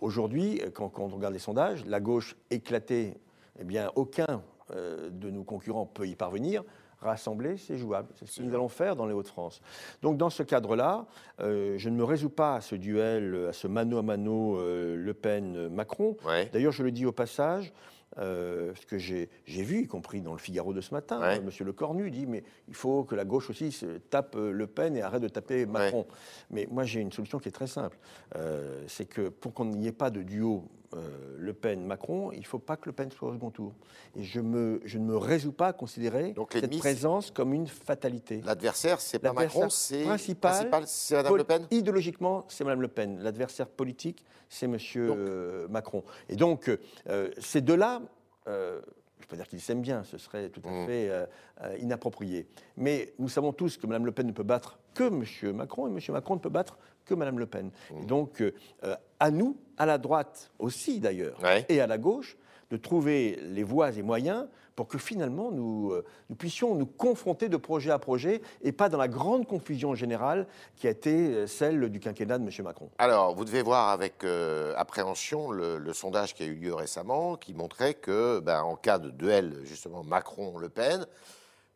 Aujourd'hui, 0.00 0.60
euh, 0.62 0.70
quand, 0.70 0.88
quand 0.88 1.04
on 1.04 1.08
regarde 1.16 1.32
les 1.32 1.38
sondages, 1.38 1.84
la 1.86 2.00
gauche 2.00 2.36
éclatée, 2.50 3.14
eh 3.58 3.64
bien, 3.64 3.90
aucun 3.94 4.42
euh, 4.74 5.10
de 5.10 5.30
nos 5.30 5.44
concurrents 5.44 5.86
peut 5.86 6.06
y 6.06 6.14
parvenir. 6.14 6.62
Rassembler, 7.00 7.56
c'est 7.56 7.76
jouable. 7.76 8.08
C'est 8.14 8.28
ce 8.28 8.38
que 8.38 8.44
nous 8.44 8.54
allons 8.54 8.68
faire 8.68 8.94
dans 8.94 9.06
les 9.06 9.12
Hauts-de-France. 9.12 9.60
Donc, 10.02 10.16
dans 10.16 10.30
ce 10.30 10.44
cadre-là, 10.44 11.06
euh, 11.40 11.74
je 11.76 11.88
ne 11.88 11.96
me 11.96 12.04
résous 12.04 12.30
pas 12.30 12.54
à 12.54 12.60
ce 12.60 12.76
duel, 12.76 13.48
à 13.48 13.52
ce 13.52 13.66
mano 13.66 13.98
à 13.98 14.02
mano 14.02 14.56
euh, 14.58 14.94
Le 14.96 15.12
Pen-Macron. 15.12 16.16
Ouais. 16.24 16.48
D'ailleurs, 16.52 16.72
je 16.72 16.84
le 16.84 16.92
dis 16.92 17.04
au 17.04 17.12
passage, 17.12 17.72
euh, 18.18 18.72
ce 18.74 18.86
que 18.86 18.98
j'ai 18.98 19.28
vu, 19.46 19.82
y 19.82 19.86
compris 19.86 20.20
dans 20.20 20.32
le 20.32 20.38
Figaro 20.38 20.72
de 20.72 20.80
ce 20.80 20.92
matin, 20.92 21.20
Ouais. 21.20 21.38
euh, 21.38 21.42
Monsieur 21.42 21.64
Le 21.64 21.72
Cornu 21.72 22.10
dit 22.10 22.26
mais 22.26 22.44
il 22.68 22.74
faut 22.74 23.04
que 23.04 23.14
la 23.14 23.24
gauche 23.24 23.50
aussi 23.50 23.72
se 23.72 23.98
tape 23.98 24.36
euh, 24.36 24.50
Le 24.52 24.66
Pen 24.66 24.96
et 24.96 25.02
arrête 25.02 25.22
de 25.22 25.28
taper 25.28 25.66
Macron. 25.66 26.06
Mais 26.50 26.66
moi, 26.70 26.84
j'ai 26.84 27.00
une 27.00 27.12
solution 27.12 27.38
qui 27.38 27.48
est 27.48 27.52
très 27.52 27.66
simple. 27.66 27.98
Euh, 28.36 28.84
c'est 28.88 29.06
que 29.06 29.28
pour 29.28 29.54
qu'on 29.54 29.64
n'y 29.66 29.86
ait 29.88 29.92
pas 29.92 30.10
de 30.10 30.22
duo 30.22 30.64
euh, 30.94 31.36
Le 31.38 31.52
Pen-Macron, 31.52 32.32
il 32.32 32.40
ne 32.40 32.44
faut 32.44 32.58
pas 32.58 32.76
que 32.76 32.86
Le 32.86 32.92
Pen 32.92 33.10
soit 33.10 33.28
au 33.30 33.32
second 33.34 33.50
tour. 33.50 33.72
Et 34.16 34.22
je, 34.22 34.40
me, 34.40 34.80
je 34.84 34.98
ne 34.98 35.04
me 35.04 35.16
résous 35.16 35.52
pas 35.52 35.68
à 35.68 35.72
considérer 35.72 36.32
Donc, 36.32 36.52
cette 36.52 36.78
présence 36.78 37.30
comme 37.30 37.52
une 37.54 37.66
fatalité. 37.66 38.42
L'adversaire, 38.44 39.00
c'est 39.00 39.18
pas 39.18 39.32
Macron, 39.32 39.68
c'est 39.70 40.04
principal, 40.04 40.84
c'est 40.86 41.14
Madame 41.16 41.36
Le 41.36 41.44
Pen. 41.44 41.66
Idéologiquement, 41.70 42.44
c'est 42.48 42.64
Mme 42.64 42.82
Le 42.82 42.88
Pen. 42.88 43.18
L'adversaire 43.22 43.68
politique, 43.68 44.24
c'est 44.48 44.66
M. 44.66 44.76
Donc- 45.06 45.70
Macron. 45.70 46.04
Et 46.28 46.36
donc, 46.36 46.70
euh, 47.08 47.30
ces 47.38 47.60
deux-là, 47.60 48.02
euh, 48.48 48.80
je 49.22 49.26
ne 49.26 49.30
peux 49.30 49.36
pas 49.36 49.42
dire 49.42 49.48
qu'ils 49.48 49.60
s'aiment 49.60 49.80
bien, 49.82 50.02
ce 50.04 50.18
serait 50.18 50.48
tout 50.48 50.60
à 50.66 50.70
Mm. 50.70 50.86
fait 50.86 51.08
euh, 51.10 51.26
euh, 51.62 51.76
inapproprié. 51.78 52.46
Mais 52.76 53.12
nous 53.18 53.28
savons 53.28 53.52
tous 53.52 53.76
que 53.76 53.86
Mme 53.86 54.06
Le 54.06 54.12
Pen 54.12 54.26
ne 54.26 54.32
peut 54.32 54.42
battre 54.42 54.78
que 54.94 55.04
M. 55.04 55.54
Macron 55.54 55.86
et 55.86 55.90
M. 55.90 55.98
Macron 56.12 56.34
ne 56.34 56.40
peut 56.40 56.48
battre 56.50 56.78
que 57.04 57.14
Mme 57.14 57.38
Le 57.38 57.46
Pen. 57.46 57.70
Mm. 57.90 57.98
Et 58.02 58.06
donc, 58.06 58.40
euh, 58.42 58.52
euh, 58.84 58.96
à 59.20 59.30
nous, 59.30 59.56
à 59.78 59.86
la 59.86 59.98
droite 59.98 60.50
aussi 60.58 60.98
d'ailleurs, 61.00 61.40
Ouais. 61.42 61.64
et 61.68 61.80
à 61.80 61.86
la 61.86 61.98
gauche, 61.98 62.36
de 62.72 62.76
trouver 62.78 63.38
les 63.42 63.62
voies 63.62 63.92
et 63.92 64.02
moyens 64.02 64.46
pour 64.76 64.88
que 64.88 64.96
finalement 64.96 65.50
nous, 65.52 65.92
euh, 65.92 66.04
nous 66.30 66.36
puissions 66.36 66.74
nous 66.74 66.86
confronter 66.86 67.50
de 67.50 67.58
projet 67.58 67.90
à 67.90 67.98
projet 67.98 68.40
et 68.62 68.72
pas 68.72 68.88
dans 68.88 68.96
la 68.96 69.08
grande 69.08 69.46
confusion 69.46 69.94
générale 69.94 70.46
qui 70.76 70.86
a 70.86 70.90
été 70.90 71.10
euh, 71.10 71.46
celle 71.46 71.90
du 71.90 72.00
quinquennat 72.00 72.38
de 72.38 72.44
M. 72.44 72.64
Macron. 72.64 72.88
Alors, 72.96 73.34
vous 73.34 73.44
devez 73.44 73.60
voir 73.60 73.90
avec 73.90 74.24
euh, 74.24 74.72
appréhension 74.78 75.50
le, 75.50 75.76
le 75.76 75.92
sondage 75.92 76.34
qui 76.34 76.44
a 76.44 76.46
eu 76.46 76.54
lieu 76.54 76.72
récemment, 76.72 77.36
qui 77.36 77.52
montrait 77.52 77.92
que, 77.92 78.40
ben, 78.40 78.62
en 78.62 78.76
cas 78.76 78.98
de 78.98 79.10
duel, 79.10 79.58
justement, 79.64 80.02
Macron-Le 80.02 80.70
Pen, 80.70 81.06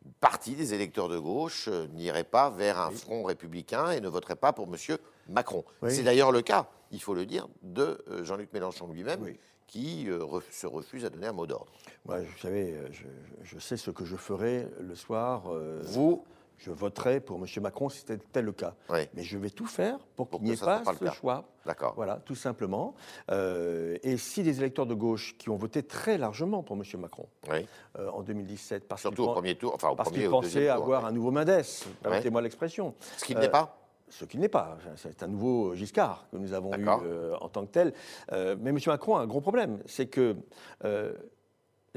une 0.03 0.13
partie 0.13 0.55
des 0.55 0.73
électeurs 0.73 1.09
de 1.09 1.19
gauche 1.19 1.67
euh, 1.67 1.85
n'irait 1.93 2.23
pas 2.23 2.49
vers 2.49 2.79
un 2.79 2.89
front 2.89 3.23
républicain 3.23 3.91
et 3.91 4.01
ne 4.01 4.07
voterait 4.07 4.35
pas 4.35 4.53
pour 4.53 4.65
M. 4.65 4.97
Macron. 5.29 5.63
Oui. 5.83 5.91
C'est 5.93 6.01
d'ailleurs 6.03 6.31
le 6.31 6.41
cas, 6.41 6.65
il 6.91 7.01
faut 7.01 7.13
le 7.13 7.27
dire, 7.27 7.47
de 7.61 8.03
euh, 8.09 8.23
Jean-Luc 8.23 8.51
Mélenchon 8.53 8.87
lui-même, 8.91 9.21
Oui. 9.21 9.37
Qui 9.67 10.09
euh, 10.09 10.25
se 10.51 10.65
refuse 10.67 11.05
à 11.05 11.09
donner 11.09 11.27
un 11.27 11.33
mot 11.33 11.45
d'ordre. 11.45 11.67
Moi, 12.05 12.19
vous 12.19 12.37
savez, 12.41 12.71
euh, 12.73 12.87
je, 12.91 13.03
je 13.43 13.59
sais 13.59 13.77
ce 13.77 13.91
que 13.91 14.05
je 14.05 14.15
ferai 14.15 14.67
le 14.79 14.95
soir. 14.95 15.43
euh, 15.51 15.81
Vous, 15.83 16.23
je 16.57 16.71
voterai 16.71 17.19
pour 17.19 17.37
M. 17.37 17.45
Macron 17.61 17.87
si 17.89 17.99
c'était 17.99 18.17
tel 18.17 18.45
le 18.45 18.51
cas. 18.53 18.73
Oui. 18.89 19.01
Mais 19.13 19.23
je 19.23 19.37
vais 19.37 19.49
tout 19.51 19.67
faire 19.67 19.99
pour 20.15 20.27
Pour 20.27 20.39
qu'il 20.39 20.49
n'y 20.49 20.55
ait 20.55 20.57
pas, 20.57 20.79
pas 20.79 20.93
ce 20.93 21.03
cas. 21.03 21.11
choix. 21.11 21.43
d'accord. 21.65 21.93
Voilà, 21.95 22.15
tout 22.25 22.33
simplement. 22.33 22.95
Euh, 23.29 23.97
et 24.03 24.17
si 24.17 24.41
les 24.41 24.57
électeurs 24.59 24.85
de 24.87 24.95
gauche 24.95 25.35
qui 25.37 25.49
ont 25.49 25.55
voté 25.57 25.83
très 25.83 26.17
largement 26.17 26.63
pour 26.63 26.75
M. 26.77 26.83
Macron 26.99 27.27
Oui. 27.51 27.67
euh, 27.99 28.09
en 28.09 28.23
2017, 28.23 28.87
parce 28.87 29.01
Surtout 29.01 29.23
qu'ils 29.23 29.29
au 29.29 29.33
premier 29.33 29.55
tour, 29.55 29.73
enfin 29.75 29.89
au 29.89 29.95
parce 29.95 30.09
premier 30.09 30.21
qu'ils 30.23 30.31
pensaient 30.31 30.65
tour. 30.67 30.73
avoir 30.73 31.05
un 31.05 31.11
nouveau 31.11 31.29
Mendes, 31.31 31.61
permettez-moi 32.01 32.41
l'expression. 32.41 32.95
Ce 33.17 33.25
qui 33.25 33.35
Euh, 33.35 33.39
n'est 33.39 33.49
pas. 33.49 33.77
Ce 34.09 34.25
qui 34.25 34.37
n'est 34.37 34.49
pas. 34.49 34.77
C'est 34.95 35.23
un 35.23 35.27
nouveau 35.27 35.75
Giscard 35.75 36.27
que 36.31 36.37
nous 36.37 36.53
avons 36.53 36.73
eu 36.73 36.87
en 36.87 37.49
tant 37.49 37.65
que 37.65 37.71
tel. 37.71 37.93
mais 38.31 38.69
M. 38.69 38.79
Macron 38.87 39.15
a 39.15 39.21
un 39.21 39.27
gros 39.27 39.41
problème, 39.41 39.79
c'est 39.85 40.07
que 40.07 40.35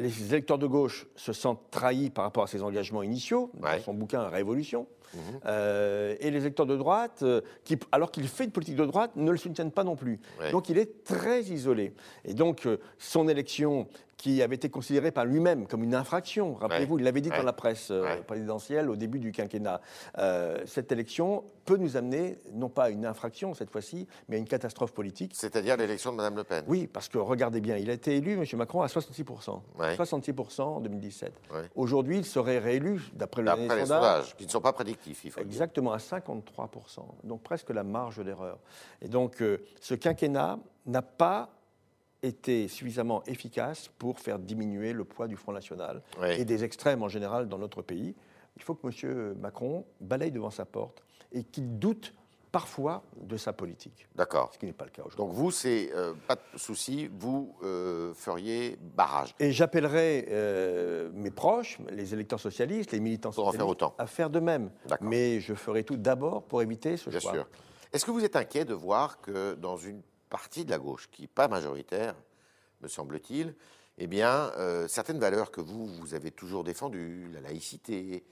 les 0.00 0.32
électeurs 0.32 0.58
de 0.58 0.66
gauche 0.66 1.06
se 1.14 1.32
sentent 1.32 1.70
trahis 1.70 2.10
par 2.10 2.24
rapport 2.24 2.42
à 2.42 2.46
ses 2.46 2.62
engagements 2.62 3.02
initiaux, 3.02 3.50
dans 3.54 3.78
son 3.80 3.94
bouquin 3.94 4.28
Révolution. 4.28 4.86
Mhm. 5.12 5.20
Euh, 5.46 6.14
et 6.20 6.30
les 6.30 6.40
électeurs 6.40 6.66
de 6.66 6.76
droite, 6.76 7.20
euh, 7.22 7.40
qui, 7.64 7.76
alors 7.90 8.10
qu'il 8.10 8.26
fait 8.28 8.44
une 8.44 8.52
politique 8.52 8.76
de 8.76 8.86
droite, 8.86 9.12
ne 9.16 9.30
le 9.30 9.36
soutiennent 9.36 9.72
pas 9.72 9.84
non 9.84 9.96
plus. 9.96 10.20
Donc 10.52 10.68
il 10.68 10.78
est 10.78 11.04
très 11.04 11.42
isolé. 11.42 11.92
Et 12.24 12.34
donc 12.34 12.66
euh, 12.66 12.78
son 12.98 13.28
élection 13.28 13.88
qui 14.20 14.42
avait 14.42 14.56
été 14.56 14.68
considéré 14.68 15.10
par 15.12 15.24
lui-même 15.24 15.66
comme 15.66 15.82
une 15.82 15.94
infraction. 15.94 16.54
Rappelez-vous, 16.54 16.98
il 16.98 17.04
l'avait 17.04 17.22
dit 17.22 17.30
dans 17.30 17.42
la 17.42 17.54
presse 17.54 17.88
euh, 17.90 18.20
présidentielle 18.26 18.90
au 18.90 18.96
début 18.96 19.18
du 19.18 19.32
quinquennat. 19.32 19.80
Euh, 20.18 20.58
cette 20.66 20.92
élection 20.92 21.44
peut 21.64 21.78
nous 21.78 21.96
amener, 21.96 22.36
non 22.52 22.68
pas 22.68 22.84
à 22.84 22.90
une 22.90 23.06
infraction 23.06 23.54
cette 23.54 23.70
fois-ci, 23.70 24.06
mais 24.28 24.36
à 24.36 24.38
une 24.38 24.46
catastrophe 24.46 24.92
politique. 24.92 25.32
C'est-à-dire 25.34 25.78
l'élection 25.78 26.12
de 26.12 26.18
Mme 26.18 26.36
Le 26.36 26.44
Pen 26.44 26.64
Oui, 26.68 26.86
parce 26.86 27.08
que 27.08 27.16
regardez 27.16 27.62
bien, 27.62 27.78
il 27.78 27.88
a 27.88 27.94
été 27.94 28.16
élu, 28.16 28.34
M. 28.34 28.44
Macron, 28.58 28.82
à 28.82 28.88
66%. 28.88 29.60
66% 29.78 30.60
en 30.60 30.80
2017. 30.80 31.32
Aujourd'hui, 31.74 32.18
il 32.18 32.26
serait 32.26 32.58
réélu, 32.58 33.00
d'après 33.14 33.40
le 33.42 33.50
les 33.74 33.86
sondages, 33.86 34.36
qui 34.36 34.44
ne 34.44 34.50
sont 34.50 34.60
pas 34.60 34.74
prédictifs, 34.74 35.24
il 35.24 35.30
faut 35.30 35.40
Exactement, 35.40 35.92
à 35.92 35.98
53%. 35.98 36.34
Donc 37.24 37.42
presque 37.42 37.70
la 37.70 37.84
marge 37.84 38.22
d'erreur. 38.22 38.58
Et 39.00 39.08
donc, 39.08 39.40
euh, 39.40 39.64
ce 39.80 39.94
quinquennat 39.94 40.58
n'a 40.86 41.02
pas 41.02 41.48
été 42.22 42.68
suffisamment 42.68 43.22
efficace 43.24 43.90
pour 43.98 44.18
faire 44.18 44.38
diminuer 44.38 44.92
le 44.92 45.04
poids 45.04 45.28
du 45.28 45.36
Front 45.36 45.52
National 45.52 46.02
et 46.22 46.44
des 46.44 46.64
extrêmes 46.64 47.02
en 47.02 47.08
général 47.08 47.48
dans 47.48 47.58
notre 47.58 47.82
pays. 47.82 48.14
Il 48.56 48.62
faut 48.62 48.74
que 48.74 48.86
M. 48.86 49.34
Macron 49.40 49.86
balaye 50.00 50.30
devant 50.30 50.50
sa 50.50 50.64
porte 50.64 51.02
et 51.32 51.44
qu'il 51.44 51.78
doute 51.78 52.12
parfois 52.50 53.04
de 53.16 53.36
sa 53.36 53.52
politique. 53.52 54.08
D'accord. 54.14 54.50
Ce 54.52 54.58
qui 54.58 54.66
n'est 54.66 54.72
pas 54.72 54.84
le 54.84 54.90
cas 54.90 55.02
aujourd'hui. 55.02 55.18
Donc 55.18 55.32
vous, 55.32 55.50
c'est 55.50 55.90
euh, 55.94 56.14
pas 56.26 56.36
de 56.36 56.58
souci, 56.58 57.08
vous 57.18 57.54
euh, 57.62 58.12
feriez 58.14 58.76
barrage. 58.80 59.34
Et 59.38 59.52
j'appellerai 59.52 60.26
euh, 60.30 61.10
mes 61.14 61.30
proches, 61.30 61.78
les 61.90 62.12
électeurs 62.12 62.40
socialistes, 62.40 62.92
les 62.92 63.00
militants 63.00 63.30
pour 63.30 63.46
socialistes, 63.46 63.62
en 63.62 63.66
faire 63.66 63.68
autant. 63.68 63.94
à 63.98 64.06
faire 64.06 64.30
de 64.30 64.40
même. 64.40 64.70
Mais 65.00 65.40
je 65.40 65.54
ferai 65.54 65.84
tout 65.84 65.96
d'abord 65.96 66.42
pour 66.42 66.62
éviter 66.62 66.96
ce 66.96 67.10
Bien 67.10 67.20
choix. 67.20 67.32
Sûr. 67.32 67.48
Est-ce 67.92 68.04
que 68.04 68.10
vous 68.10 68.24
êtes 68.24 68.36
inquiet 68.36 68.64
de 68.64 68.74
voir 68.74 69.20
que 69.20 69.54
dans 69.54 69.76
une 69.76 70.02
partie 70.30 70.64
de 70.64 70.70
la 70.70 70.78
gauche, 70.78 71.10
qui 71.10 71.22
n'est 71.22 71.28
pas 71.28 71.48
majoritaire, 71.48 72.14
me 72.80 72.88
semble-t-il, 72.88 73.54
eh 73.98 74.06
bien, 74.06 74.50
euh, 74.56 74.88
certaines 74.88 75.18
valeurs 75.18 75.50
que 75.50 75.60
vous, 75.60 75.86
vous 75.86 76.14
avez 76.14 76.30
toujours 76.30 76.64
défendues, 76.64 77.28
la 77.34 77.40
laïcité, 77.40 78.24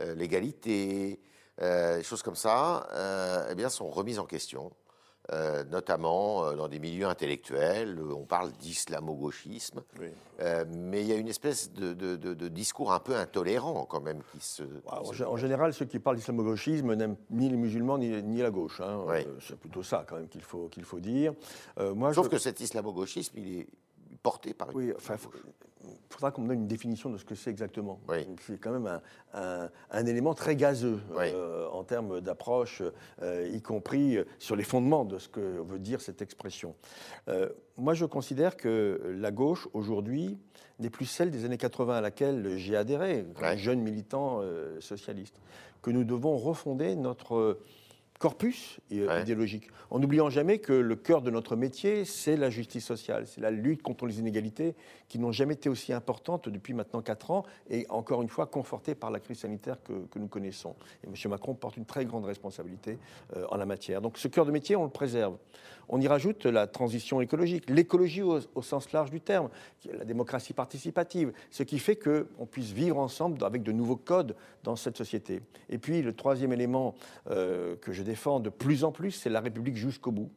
euh, 0.00 0.14
l'égalité, 0.14 1.18
euh, 1.62 1.96
des 1.96 2.02
choses 2.02 2.22
comme 2.22 2.36
ça, 2.36 2.86
eh 3.50 3.54
bien, 3.54 3.70
sont 3.70 3.88
remises 3.88 4.18
en 4.18 4.26
question. 4.26 4.70
Euh, 5.32 5.64
notamment 5.64 6.44
euh, 6.44 6.54
dans 6.54 6.68
des 6.68 6.78
milieux 6.78 7.06
intellectuels. 7.06 7.98
Euh, 7.98 8.12
on 8.14 8.26
parle 8.26 8.52
d'islamo-gauchisme, 8.52 9.80
mais 10.76 11.00
il 11.00 11.06
y 11.06 11.12
a 11.12 11.16
une 11.16 11.28
espèce 11.28 11.72
de, 11.72 12.48
discours 12.48 12.92
un 12.92 13.00
peu 13.00 13.16
intolérant 13.16 13.86
quand 13.86 14.02
même 14.02 14.20
qui 14.32 14.40
se. 14.40 14.64
en, 14.84 15.36
général, 15.38 15.72
ceux 15.72 15.86
qui 15.86 15.98
parlent 15.98 16.16
d'islamo-gauchisme 16.16 16.94
n'aiment 16.94 17.16
ni 17.30 17.48
les 17.48 17.56
musulmans 17.56 17.96
ni, 17.96 18.42
la 18.42 18.50
gauche. 18.50 18.82
Hein. 18.82 19.02
C'est 19.40 19.58
plutôt 19.58 19.82
ça 19.82 20.04
quand 20.06 20.16
même 20.16 20.28
qu'il 20.28 20.42
faut, 20.42 20.68
qu'il 20.68 20.84
faut 20.84 21.00
dire. 21.00 21.32
moi, 21.94 22.12
Sauf 22.12 22.28
que 22.28 22.36
cet 22.36 22.60
islamo-gauchisme, 22.60 23.38
il 23.38 23.60
est 23.60 23.66
porté 24.22 24.52
par 24.52 24.72
une. 24.72 24.76
Oui, 24.76 24.92
enfin, 24.94 25.16
faudra 26.14 26.30
qu'on 26.30 26.42
me 26.42 26.48
donne 26.48 26.60
une 26.60 26.66
définition 26.66 27.10
de 27.10 27.18
ce 27.18 27.24
que 27.24 27.34
c'est 27.34 27.50
exactement. 27.50 28.00
C'est 28.46 28.58
quand 28.58 28.70
même 28.70 29.00
un, 29.32 30.06
élément 30.06 30.34
très 30.34 30.56
gazeux 30.56 31.00
euh, 31.16 31.66
en 31.68 31.82
termes 31.82 32.20
d'approche, 32.20 32.82
euh, 33.22 33.50
y 33.52 33.60
compris 33.60 34.18
sur 34.38 34.56
les 34.56 34.62
fondements 34.62 35.04
de 35.04 35.18
ce 35.18 35.28
que 35.28 35.40
veut 35.40 35.78
dire 35.78 36.00
cette 36.00 36.22
expression. 36.22 36.74
Euh, 37.28 37.48
moi, 37.76 37.94
je 37.94 38.04
considère 38.04 38.56
que 38.56 39.16
la 39.18 39.32
gauche, 39.32 39.68
aujourd'hui, 39.72 40.38
n'est 40.78 40.90
plus 40.90 41.06
celle 41.06 41.30
des 41.30 41.44
années 41.44 41.58
80 41.58 41.96
à 41.96 42.00
laquelle 42.00 42.56
j'ai 42.56 42.76
adhéré, 42.76 43.26
comme 43.34 43.56
jeune 43.56 43.80
militant 43.80 44.40
socialiste, 44.80 45.34
que 45.82 45.90
nous 45.90 46.04
devons 46.04 46.36
refonder 46.36 46.96
notre 46.96 47.58
corpus 48.18 48.78
euh, 48.92 49.20
idéologique, 49.20 49.68
en 49.90 49.98
n'oubliant 49.98 50.30
jamais 50.30 50.58
que 50.58 50.72
le 50.72 50.96
cœur 50.96 51.20
de 51.20 51.30
notre 51.30 51.56
métier, 51.56 52.04
c'est 52.04 52.36
la 52.36 52.48
justice 52.48 52.84
sociale, 52.84 53.26
c'est 53.26 53.40
la 53.40 53.50
lutte 53.50 53.82
contre 53.82 54.06
les 54.06 54.18
inégalités 54.18 54.74
qui 55.08 55.18
n'ont 55.18 55.32
jamais 55.32 55.54
été 55.54 55.68
aussi 55.68 55.92
importantes 55.92 56.48
depuis 56.48 56.74
maintenant 56.74 57.02
4 57.02 57.30
ans 57.30 57.44
et 57.68 57.86
encore 57.88 58.22
une 58.22 58.28
fois 58.28 58.46
confortées 58.46 58.94
par 58.94 59.10
la 59.10 59.20
crise 59.20 59.40
sanitaire 59.40 59.76
que, 59.82 60.18
nous 60.18 60.28
connaissons. 60.28 60.76
Et 61.02 61.08
M. 61.08 61.30
Macron 61.30 61.54
porte 61.54 61.76
une 61.76 61.84
très 61.84 62.04
grande 62.04 62.24
responsabilité 62.24 62.98
euh, 63.36 63.46
en 63.50 63.56
la 63.56 63.66
matière. 63.66 64.00
Donc 64.00 64.16
ce 64.16 64.28
cœur 64.28 64.46
de 64.46 64.52
métier, 64.52 64.76
on 64.76 64.84
le 64.84 64.90
préserve. 64.90 65.36
On 65.88 66.00
y 66.00 66.08
rajoute 66.08 66.46
la 66.46 66.66
transition 66.66 67.20
écologique, 67.20 67.68
l'écologie 67.68 68.22
au, 68.22 68.62
sens 68.62 68.92
large 68.92 69.10
du 69.10 69.20
terme, 69.20 69.48
la 69.92 70.04
démocratie 70.04 70.52
participative, 70.52 71.32
ce 71.50 71.62
qui 71.62 71.78
fait 71.78 71.96
qu'on 71.96 72.46
puisse 72.46 72.72
vivre 72.72 72.98
ensemble 72.98 73.44
avec 73.44 73.62
de 73.62 73.72
nouveaux 73.72 73.96
codes 73.96 74.34
dans 74.62 74.76
cette 74.76 74.96
société. 74.96 75.40
Et 75.68 75.78
puis 75.78 76.02
le 76.02 76.12
troisième 76.12 76.52
élément 76.52 76.94
euh, 77.30 77.76
que 77.76 77.92
je 77.92 78.02
défend 78.02 78.40
de 78.40 78.50
plus 78.50 78.84
en 78.84 78.92
plus, 78.92 79.12
c'est 79.12 79.30
la 79.30 79.40
République 79.40 79.76
jusqu'au 79.76 80.10
bout. 80.10 80.30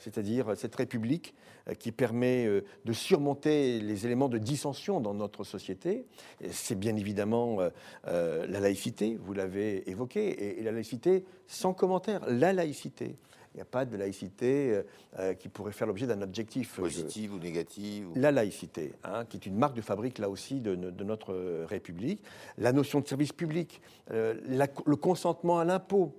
C'est-à-dire 0.00 0.56
cette 0.56 0.74
République 0.74 1.34
euh, 1.68 1.74
qui 1.74 1.92
permet 1.92 2.46
euh, 2.46 2.64
de 2.84 2.92
surmonter 2.92 3.78
les 3.78 4.06
éléments 4.06 4.28
de 4.28 4.38
dissension 4.38 5.00
dans 5.00 5.14
notre 5.14 5.44
société. 5.44 6.04
C'est 6.50 6.78
bien 6.78 6.96
évidemment 6.96 7.58
la 8.04 8.60
laïcité, 8.60 9.16
vous 9.20 9.34
l'avez 9.34 9.88
évoqué, 9.88 10.58
et 10.58 10.62
la 10.62 10.72
laïcité 10.72 11.24
sans 11.46 11.74
commentaire, 11.74 12.22
la 12.28 12.52
laïcité. 12.52 13.16
Il 13.54 13.58
n'y 13.58 13.62
a 13.62 13.66
pas 13.66 13.84
de 13.84 13.96
laïcité 13.96 14.72
euh, 14.72 14.82
euh, 15.18 15.34
qui 15.34 15.48
pourrait 15.48 15.72
faire 15.72 15.86
l'objet 15.86 16.06
d'un 16.06 16.22
objectif. 16.22 16.78
Euh, 16.78 16.82
Positive 16.82 17.34
ou 17.34 17.38
négative 17.38 18.08
La 18.14 18.30
laïcité, 18.30 18.92
hein, 19.04 19.24
qui 19.24 19.36
est 19.36 19.46
une 19.46 19.56
marque 19.56 19.74
de 19.74 19.80
fabrique, 19.80 20.18
là 20.18 20.28
aussi, 20.28 20.60
de, 20.60 20.74
notre 20.74 21.64
République. 21.64 22.22
La 22.58 22.72
notion 22.72 23.00
de 23.00 23.06
service 23.06 23.32
public, 23.32 23.80
le 24.10 24.94
consentement 24.96 25.58
à 25.58 25.64
l'impôt. 25.64 26.14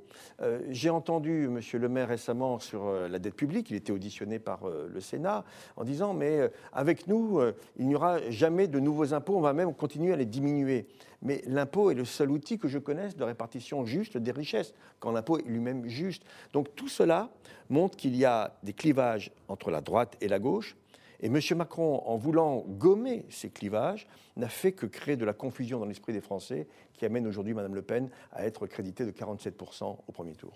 J'ai 0.69 0.89
entendu 0.89 1.45
M. 1.45 1.59
Le 1.73 1.89
Maire 1.89 2.07
récemment 2.07 2.59
sur 2.59 2.91
la 2.91 3.19
dette 3.19 3.35
publique, 3.35 3.69
il 3.69 3.75
était 3.75 3.91
auditionné 3.91 4.39
par 4.39 4.61
le 4.67 4.99
Sénat, 4.99 5.43
en 5.75 5.83
disant 5.83 6.13
Mais 6.13 6.49
avec 6.73 7.07
nous, 7.07 7.39
il 7.77 7.87
n'y 7.87 7.95
aura 7.95 8.29
jamais 8.29 8.67
de 8.67 8.79
nouveaux 8.79 9.13
impôts, 9.13 9.37
on 9.37 9.41
va 9.41 9.53
même 9.53 9.73
continuer 9.73 10.13
à 10.13 10.15
les 10.15 10.25
diminuer 10.25 10.87
mais 11.21 11.41
l'impôt 11.45 11.91
est 11.91 11.95
le 11.95 12.05
seul 12.05 12.31
outil 12.31 12.57
que 12.57 12.67
je 12.67 12.79
connaisse 12.79 13.15
de 13.15 13.23
répartition 13.23 13.85
juste 13.85 14.17
des 14.17 14.31
richesses, 14.31 14.73
quand 14.99 15.11
l'impôt 15.11 15.37
est 15.37 15.43
lui-même 15.43 15.87
juste. 15.87 16.23
Donc 16.53 16.75
tout 16.75 16.87
cela 16.87 17.29
montre 17.69 17.97
qu'il 17.97 18.15
y 18.15 18.25
a 18.25 18.57
des 18.63 18.73
clivages 18.73 19.31
entre 19.47 19.71
la 19.71 19.81
droite 19.81 20.17
et 20.21 20.27
la 20.27 20.39
gauche, 20.39 20.75
et 21.21 21.27
M. 21.27 21.39
Macron, 21.57 22.01
en 22.05 22.15
voulant 22.15 22.63
gommer 22.65 23.25
ces 23.29 23.49
clivages, 23.49 24.07
n'a 24.37 24.47
fait 24.47 24.71
que 24.71 24.85
créer 24.85 25.17
de 25.17 25.25
la 25.25 25.33
confusion 25.33 25.79
dans 25.79 25.85
l'esprit 25.85 26.13
des 26.13 26.21
Français, 26.21 26.67
qui 26.93 27.05
amène 27.05 27.27
aujourd'hui 27.27 27.53
Mme 27.53 27.75
Le 27.75 27.81
Pen 27.81 28.09
à 28.31 28.45
être 28.45 28.67
créditée 28.67 29.05
de 29.05 29.11
47% 29.11 29.97
au 30.07 30.11
premier 30.11 30.33
tour, 30.33 30.53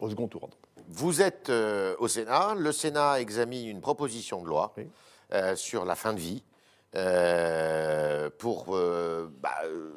au 0.00 0.08
second 0.08 0.28
tour. 0.28 0.48
Vous 0.88 1.22
êtes 1.22 1.50
euh, 1.50 1.96
au 1.98 2.08
Sénat, 2.08 2.54
le 2.56 2.70
Sénat 2.70 3.20
examine 3.20 3.68
une 3.68 3.80
proposition 3.80 4.42
de 4.42 4.48
loi 4.48 4.74
euh, 5.32 5.56
sur 5.56 5.84
la 5.84 5.94
fin 5.94 6.12
de 6.12 6.20
vie. 6.20 6.44
Euh, 6.96 8.30
pour 8.38 8.76
euh, 8.76 9.28
bah, 9.40 9.54
euh, 9.64 9.90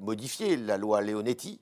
modifier 0.00 0.56
la 0.56 0.76
loi 0.76 1.00
Leonetti. 1.00 1.60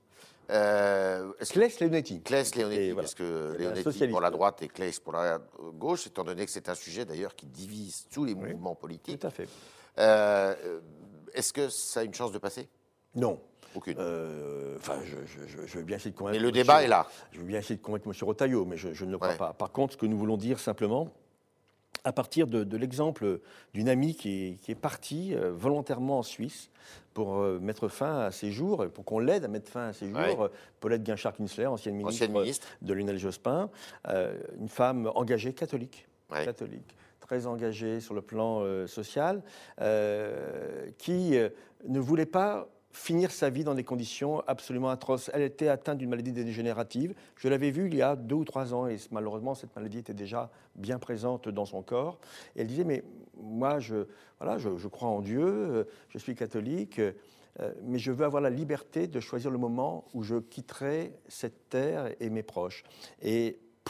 Euh, 0.50 1.32
Claes 1.50 1.78
Leonetti. 1.80 2.22
Claes 2.22 2.50
Leonetti, 2.56 2.94
parce 2.94 3.14
que 3.14 3.56
Leonetti 3.58 4.08
pour 4.08 4.20
la 4.20 4.30
droite 4.30 4.62
et 4.62 4.68
Claes 4.68 4.99
pour 5.02 5.12
la 5.12 5.38
gauche, 5.75 6.06
étant 6.06 6.25
donné 6.25 6.44
que 6.44 6.50
c'est 6.50 6.68
un 6.68 6.75
sujet 6.75 7.04
d'ailleurs 7.04 7.37
qui 7.37 7.46
divise 7.46 8.06
tous 8.10 8.25
les 8.25 8.34
mouvements 8.34 8.75
politiques. 8.75 9.20
Tout 9.20 9.26
à 9.26 9.30
fait. 9.30 9.49
Est-ce 11.32 11.52
que 11.52 11.68
ça 11.68 12.00
a 12.00 12.02
une 12.02 12.14
chance 12.14 12.32
de 12.32 12.38
passer? 12.38 12.68
Non. 13.14 13.38
Aucune. 13.76 13.99
Enfin, 14.76 14.99
je, 15.04 15.66
je, 15.66 15.78
veux 15.78 15.84
bien 15.84 15.96
essayer 15.96 16.10
de 16.10 16.16
convaincre. 16.16 16.37
Mais 16.37 16.42
le 16.42 16.50
débat 16.50 16.82
est 16.82 16.88
là. 16.88 17.06
Je 17.30 17.38
veux 17.38 17.44
bien 17.44 17.60
essayer 17.60 17.76
de 17.76 17.82
convaincre 17.82 18.08
M. 18.08 18.14
Rotaillot, 18.22 18.64
mais 18.64 18.76
je, 18.76 19.04
ne 19.04 19.10
le 19.12 19.18
crois 19.18 19.34
pas. 19.34 19.52
Par 19.52 19.70
contre, 19.70 19.92
ce 19.92 19.99
que 19.99 20.06
nous 20.06 20.18
voulons 20.18 20.37
dire 20.37 20.58
simplement, 20.58 21.12
à 22.04 22.12
partir 22.12 22.47
de, 22.47 22.76
l'exemple 22.76 23.40
d'une 23.75 23.88
amie 23.88 24.14
qui 24.14 24.59
est, 24.68 24.75
partie 24.75 25.35
euh, 25.35 25.52
volontairement 25.52 26.18
en 26.18 26.23
Suisse 26.23 26.70
pour 27.14 27.37
euh, 27.37 27.59
mettre 27.61 27.88
fin 27.88 28.20
à 28.20 28.30
ses 28.30 28.50
jours, 28.50 28.87
pour 28.94 29.04
qu'on 29.04 29.18
l'aide 29.18 29.44
à 29.44 29.49
mettre 29.49 29.70
fin 29.70 29.88
à 29.88 29.92
ses 29.92 30.09
jours. 30.11 30.49
Paulette 30.80 31.02
Guinchard-Kinsler, 31.02 31.66
ancienne 31.66 31.97
ministre, 31.97 32.68
de 32.82 32.94
Lionel 32.94 33.18
Jospin, 33.18 33.70
euh, 34.09 34.38
une 34.59 34.68
femme 34.68 35.11
engagée 35.14 35.52
catholique, 35.52 36.06
catholique. 36.30 36.97
Très 37.20 37.47
engagée 37.47 38.00
sur 38.00 38.14
le 38.14 38.23
plan 38.23 38.64
social, 38.88 39.42
qui 40.99 41.38
ne 41.87 42.00
voulait 42.00 42.26
pas 42.26 42.68
finir 42.92 43.30
sa 43.30 43.50
vie 43.50 43.64
dans 43.64 43.75
des 43.75 43.85
conditions 43.85 44.42
absolument 44.47 44.90
atroces. 44.90 45.30
Elle 45.32 45.42
était 45.42 45.68
atteinte 45.68 45.99
d'une 45.99 46.11
maladie 46.11 46.32
dégénérative. 46.32 47.14
Je 47.37 47.49
l'avais 47.49 47.70
vue 47.70 47.87
il 47.87 47.94
y 47.94 48.02
a 48.02 48.16
deux 48.16 48.35
ou 48.35 48.44
trois 48.44 48.75
ans 48.75 48.87
et 48.87 48.97
malheureusement 49.11 49.54
cette 49.54 49.75
maladie 49.76 49.99
était 49.99 50.14
déjà 50.14 50.50
bien 50.75 50.99
présente 50.99 51.49
dans 51.49 51.66
son 51.66 51.82
corps. 51.82 52.18
Et 52.56 52.62
elle 52.62 52.66
disait 52.66 52.85
mais 52.85 53.04
moi 53.40 53.78
je 53.78 54.06
voilà 54.38 54.59
je, 54.59 54.88
crois 54.88 55.09
en 55.09 55.20
Dieu, 55.20 55.87
je 56.09 56.18
suis 56.18 56.35
catholique. 56.35 57.00
mais 57.85 57.99
je 57.99 58.11
veux 58.11 58.25
avoir 58.25 58.42
la 58.42 58.50
liberté 58.50 59.06
de 59.06 59.20
choisir 59.20 59.50
le 59.50 59.59
moment 59.59 60.06
où 60.14 60.23
je 60.23 60.37
quitterai 60.37 61.12
cette 61.28 61.68
terre 61.68 62.11
et 62.18 62.30
mes 62.30 62.42
proches. 62.42 62.85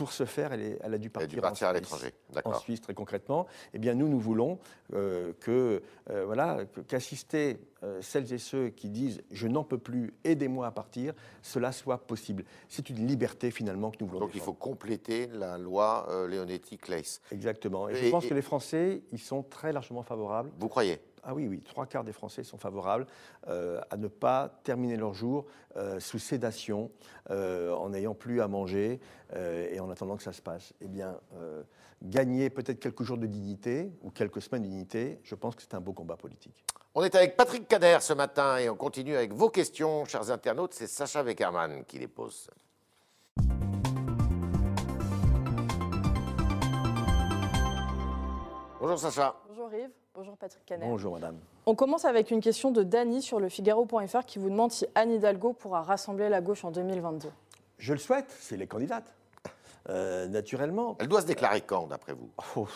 Pour 0.00 0.12
ce 0.12 0.25
faire, 0.25 0.54
elle, 0.54 0.78
a 0.83 0.97
dû 0.97 1.11
partir, 1.11 1.69
à 1.69 1.75
l'étranger. 1.75 2.14
En 2.47 2.54
Suisse, 2.54 2.80
très 2.80 2.95
concrètement. 2.95 3.47
Eh 3.75 3.78
bien, 3.78 3.92
nous, 3.92 4.09
nous 4.09 4.19
voulons 4.19 4.59
euh, 4.95 5.35
que, 5.40 5.83
euh, 6.09 6.25
voilà, 6.25 6.61
qu'assister 6.88 7.59
euh, 7.83 8.00
celles 8.00 8.33
et 8.33 8.38
ceux 8.38 8.71
qui 8.71 8.88
disent 8.88 9.21
je 9.30 9.47
n'en 9.47 9.62
peux 9.62 9.76
plus, 9.76 10.14
aidez-moi 10.25 10.66
à 10.66 10.71
partir, 10.71 11.12
cela 11.42 11.71
soit 11.71 11.99
possible. 11.99 12.47
C'est 12.71 12.88
une 12.88 13.07
liberté 13.07 13.50
finalement 13.50 13.90
que 13.90 13.99
nous 14.00 14.07
voulons. 14.07 14.21
Donc 14.21 14.35
il 14.35 14.40
faut 14.40 14.54
compléter 14.54 15.26
la 15.35 15.59
loi 15.59 16.09
Leonetti-Claes. 16.30 17.21
Exactement. 17.30 17.90
Et, 17.90 17.97
je 17.97 18.09
pense 18.09 18.25
que 18.25 18.33
les 18.33 18.40
Français 18.40 19.02
y 19.12 19.19
sont 19.19 19.42
très 19.42 19.71
largement 19.71 20.02
favorables. 20.02 20.50
Vous 20.59 20.69
croyez? 20.69 20.99
Ah 21.23 21.35
oui, 21.35 21.47
oui, 21.49 21.61
trois 21.62 21.87
quarts 21.87 22.05
des 22.05 22.12
Français 22.12 22.45
sont 22.45 22.59
favorables 22.59 23.07
euh, 23.49 23.81
à 23.91 23.97
ne 23.97 24.09
pas 24.09 24.61
terminer 24.62 24.97
leur 24.97 25.15
jour 25.15 25.47
euh, 25.77 26.00
sous 26.00 26.19
sédation, 26.19 26.91
euh, 27.31 27.73
en 27.75 27.91
n'ayant 27.91 28.15
plus 28.15 28.41
à 28.41 28.49
manger 28.49 29.00
et 29.33 29.79
en 29.79 29.89
attendant 29.91 30.17
que 30.17 30.25
ça 30.25 30.33
se 30.33 30.43
passe. 30.43 30.73
Eh 30.81 30.89
bien, 30.89 31.17
gagner 32.03 32.50
peut-être 32.50 32.81
quelques 32.81 33.05
jours 33.05 33.17
de 33.17 33.27
dignité 33.27 33.93
ou 34.03 34.11
quelques 34.11 34.43
semaines 34.43 34.62
de 34.62 34.67
dignité, 34.67 35.21
je 35.23 35.37
pense 35.37 35.55
que 35.55 35.62
c'est 35.62 35.75
un 35.75 35.81
beau 35.81 35.93
combat 35.93 36.17
politique. 36.17 36.65
On 36.97 37.05
est 37.05 37.15
avec 37.15 37.37
Patrick 37.37 37.69
Kader 37.69 37.99
ce 38.00 38.12
matin 38.12 38.59
et 38.59 38.69
on 38.69 38.75
continue 38.75 39.15
avec 39.15 39.33
vos 39.33 39.49
questions, 39.49 40.05
chers 40.05 40.33
internautes. 40.33 40.75
C'est 40.75 40.89
Sacha 40.89 41.23
Weckermann 41.23 41.85
qui 41.85 42.00
les 42.00 42.09
pose. 42.09 42.50
Bonjour 48.80 48.99
Sacha. 48.99 49.37
Bonjour 49.46 49.70
Yves. 49.75 49.90
Bonjour 50.14 50.37
Patrick 50.38 50.64
Canet. 50.64 50.88
Bonjour 50.88 51.12
madame. 51.12 51.37
On 51.66 51.75
commence 51.75 52.06
avec 52.06 52.30
une 52.30 52.40
question 52.40 52.70
de 52.70 52.82
Dany 52.82 53.20
sur 53.20 53.38
le 53.38 53.50
Figaro.fr 53.50 54.25
qui 54.26 54.38
vous 54.38 54.49
demande 54.49 54.72
si 54.72 54.87
Anne 54.94 55.12
Hidalgo 55.12 55.52
pourra 55.52 55.82
rassembler 55.82 56.30
la 56.30 56.40
gauche 56.40 56.64
en 56.64 56.70
2022. 56.70 57.28
Je 57.76 57.92
le 57.92 57.99
souhaite, 57.99 58.34
c'est 58.40 58.56
les 58.56 58.66
candidates. 58.66 59.12
Euh, 59.90 60.26
naturellement. 60.28 60.96
Elle 60.99 61.08
doit 61.08 61.20
se 61.20 61.26
déclarer 61.26 61.60
quand, 61.60 61.88
d'après 61.88 62.14
vous? 62.14 62.30
Oh, 62.56 62.66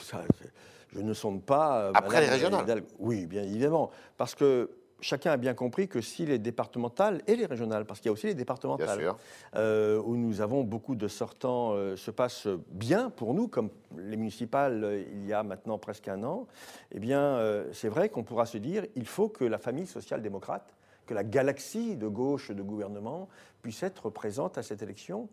Je 0.92 1.00
ne 1.00 1.14
sonde 1.14 1.42
pas. 1.42 1.84
Euh, 1.84 1.92
Après 1.94 2.20
les 2.20 2.28
régionales 2.28 2.82
Oui, 2.98 3.24
bien 3.26 3.42
évidemment. 3.42 3.90
Parce 4.18 4.34
que 4.34 4.70
chacun 5.04 5.32
a 5.32 5.36
bien 5.36 5.52
compris 5.52 5.86
que 5.86 6.00
si 6.00 6.24
les 6.24 6.38
départementales 6.38 7.20
et 7.26 7.36
les 7.36 7.44
régionales, 7.44 7.84
parce 7.84 8.00
qu'il 8.00 8.08
y 8.08 8.10
a 8.10 8.12
aussi 8.12 8.26
les 8.26 8.34
départementales, 8.34 9.14
euh, 9.54 10.00
où 10.02 10.16
nous 10.16 10.40
avons 10.40 10.64
beaucoup 10.64 10.94
de 10.94 11.08
sortants, 11.08 11.72
euh, 11.74 11.94
se 11.94 12.10
passent 12.10 12.48
bien 12.70 13.10
pour 13.10 13.34
nous, 13.34 13.46
comme 13.46 13.68
les 13.98 14.16
municipales 14.16 14.82
euh, 14.82 15.04
il 15.12 15.26
y 15.26 15.34
a 15.34 15.42
maintenant 15.42 15.76
presque 15.76 16.08
un 16.08 16.24
an, 16.24 16.46
eh 16.90 16.98
bien, 16.98 17.38
c'est 17.72 17.88
vrai 17.88 18.08
qu'on 18.08 18.22
pourra 18.22 18.46
se 18.46 18.56
dire 18.56 18.86
il 18.96 19.06
faut 19.06 19.28
que 19.28 19.44
la 19.44 19.58
famille 19.58 19.86
social-démocrate 19.86 20.74
que 21.06 21.14
la 21.14 21.24
galaxie 21.24 21.96
de 21.96 22.08
gauche 22.08 22.50
de 22.50 22.62
gouvernement 22.62 23.28
puisse 23.62 23.82
être 23.82 24.10
présente 24.10 24.58
à 24.58 24.62
cette 24.62 24.82
élection. 24.82 25.28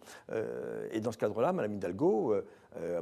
et 0.91 0.99
dans 1.01 1.11
ce 1.11 1.17
cadre-là, 1.17 1.51
Mme 1.51 1.73
Hidalgo, 1.73 2.35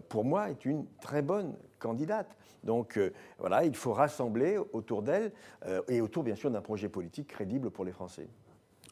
pour 0.09 0.25
moi, 0.25 0.49
est 0.49 0.65
une 0.65 0.85
très 1.01 1.21
bonne 1.21 1.55
candidate. 1.77 2.35
Donc 2.63 2.97
euh, 2.97 3.11
voilà, 3.37 3.63
il 3.65 3.75
faut 3.75 3.93
rassembler 3.93 4.57
autour 4.73 5.01
d'elle 5.01 5.31
euh, 5.65 5.81
et 5.87 6.01
autour 6.01 6.23
bien 6.23 6.35
sûr 6.35 6.51
d'un 6.51 6.61
projet 6.61 6.89
politique 6.89 7.27
crédible 7.27 7.69
pour 7.69 7.85
les 7.85 7.91
Français. 7.91 8.27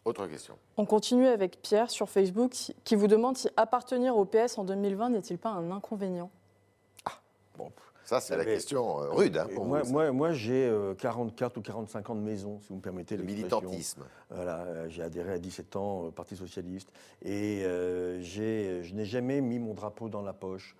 Autre 0.05 0.25
question. 0.27 0.57
On 0.77 0.85
continue 0.85 1.27
avec 1.27 1.61
Pierre 1.61 1.89
sur 1.89 2.09
Facebook 2.09 2.53
qui 2.83 2.95
vous 2.95 3.07
demande 3.07 3.37
si 3.37 3.49
appartenir 3.57 4.15
au 4.15 4.23
PS 4.23 4.57
en 4.57 4.63
2020 4.63 5.09
n'est-il 5.09 5.37
pas 5.37 5.49
un 5.49 5.69
inconvénient? 5.69 6.31
Ah, 7.03 7.19
bon. 7.57 7.69
Ça, 8.07 8.21
c'est 8.21 8.37
la 8.37 8.45
question 8.45 9.01
euh, 9.01 9.09
rude. 9.09 9.37
Hein, 9.37 9.47
moi, 9.53 9.83
moi, 9.83 10.11
moi 10.11 10.31
j'ai 10.31 10.71
44 10.97 11.57
ou 11.57 11.61
45 11.61 12.09
ans 12.09 12.15
de 12.15 12.21
maison, 12.21 12.59
si 12.61 12.69
vous 12.69 12.77
me 12.77 12.81
permettez. 12.81 13.17
Le 13.17 13.23
militantisme. 13.23 14.03
Voilà, 14.29 14.87
j'ai 14.87 15.03
adhéré 15.03 15.33
à 15.33 15.39
17 15.39 15.75
ans 15.75 15.99
au 16.05 16.11
Parti 16.11 16.35
Socialiste. 16.37 16.89
Et 17.21 17.63
je 17.63 18.93
n'ai 18.93 19.05
jamais 19.05 19.41
mis 19.41 19.59
mon 19.59 19.73
drapeau 19.73 20.07
dans 20.07 20.21
la 20.21 20.33
poche. 20.33 20.75